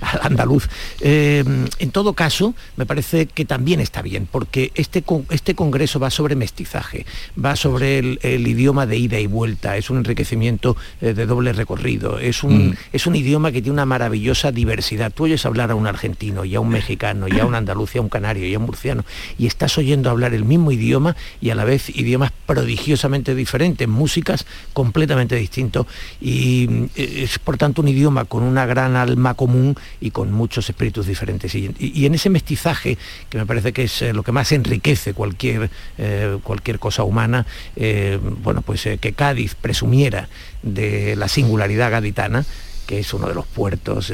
[0.00, 0.68] al andaluz.
[1.00, 1.44] Eh,
[1.78, 6.34] en todo caso, me parece que también está bien, porque este, este congreso va sobre
[6.36, 7.06] mestizaje,
[7.42, 11.52] va sobre el, el idioma de ida y vuelta, es un enriquecimiento eh, de doble
[11.52, 12.74] recorrido, es un, Mm.
[12.92, 15.12] es un idioma que tiene una maravillosa diversidad.
[15.12, 17.98] Tú oyes hablar a un argentino, y a un mexicano, y a un andaluz, y
[17.98, 19.04] a un canario, y a un murciano,
[19.38, 24.46] y estás oyendo hablar el mismo idioma y a la vez idiomas prodigiosamente diferentes, músicas
[24.72, 25.86] completamente distintos
[26.20, 30.68] y mm, es por tanto un idioma con una gran alma común y con muchos
[30.68, 31.54] espíritus diferentes.
[31.54, 35.70] Y, en ese mestizaje, que me parece que es eh, lo que más enriquece cualquier,
[35.98, 40.28] eh, cualquier cosa humana, eh, bueno, pues que Cádiz presumiera
[40.62, 42.44] de la singularidad gaditana,
[42.86, 44.12] que es uno de los puertos,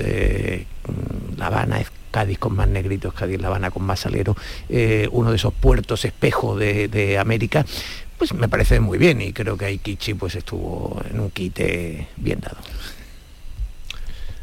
[1.36, 4.34] La Habana es Cádiz con más negritos, Cádiz La Habana con más salero,
[5.10, 7.66] uno de esos puertos espejo de América,
[8.22, 12.38] pues me parece muy bien y creo que Aikichi pues estuvo en un quite bien
[12.38, 12.58] dado.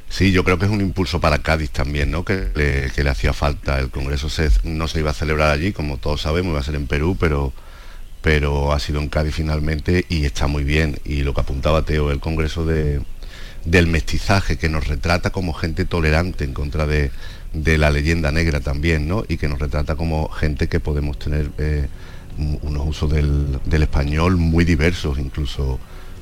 [0.10, 2.26] Sí, yo creo que es un impulso para Cádiz también, ¿no?
[2.26, 3.80] Que le, hacía falta.
[3.80, 4.28] El Congreso
[4.66, 7.54] no se iba a celebrar allí, como todos sabemos, iba a ser en Perú, pero,
[8.22, 11.00] pero ha sido en Cádiz finalmente y está muy bien.
[11.06, 13.00] Y lo que apuntaba Teo, el Congreso de,
[13.64, 17.12] del mestizaje, que nos retrata como gente tolerante en contra de,
[17.54, 19.24] la leyenda negra también, ¿no?
[19.30, 21.50] Y que nos retrata como gente que podemos tener...
[21.60, 21.88] Eh,
[22.62, 25.80] unos usos del, español muy diversos, incluso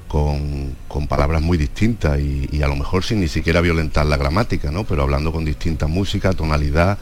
[0.07, 0.75] con,
[1.07, 4.83] palabras muy distintas y, a lo mejor sin ni siquiera violentar la gramática, ¿no?
[4.83, 6.97] pero hablando con distinta música, tonalidad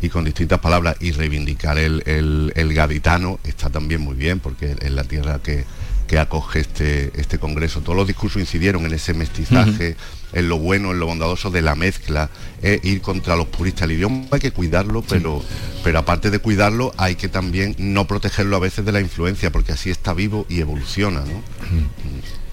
[0.00, 4.92] y con distintas palabras y reivindicar el, el gaditano está también muy bien porque es
[4.92, 5.64] la tierra que,
[6.10, 7.82] que acoge este, este congreso.
[7.82, 9.94] Todos los discursos incidieron en ese mestizaje,
[10.32, 12.30] en lo bueno, en lo bondadoso de la mezcla,
[12.62, 13.82] eh, ir contra los puristas.
[13.82, 15.40] El idioma hay que cuidarlo, pero,
[15.84, 19.70] pero aparte de cuidarlo, hay que también no protegerlo a veces de la influencia, porque
[19.70, 21.20] así está vivo y evoluciona.
[21.20, 21.44] ¿no?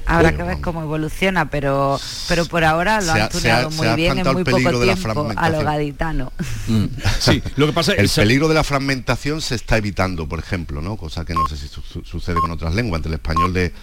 [0.07, 4.33] Habrá que ver cómo evoluciona, pero, pero por ahora lo han tuneado muy bien en
[4.33, 6.31] muy poco tiempo a lo gaditano.
[6.67, 6.85] Mm.
[7.19, 10.81] Sí, lo que pasa es el peligro de la fragmentación se está evitando, por ejemplo,
[10.81, 10.95] ¿no?
[10.95, 13.73] Cosa que no sé si sucede con otras lenguas, entre el español de,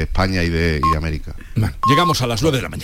[0.00, 1.34] España y de, América.
[1.88, 2.72] llegamos a las 9 de la mañana.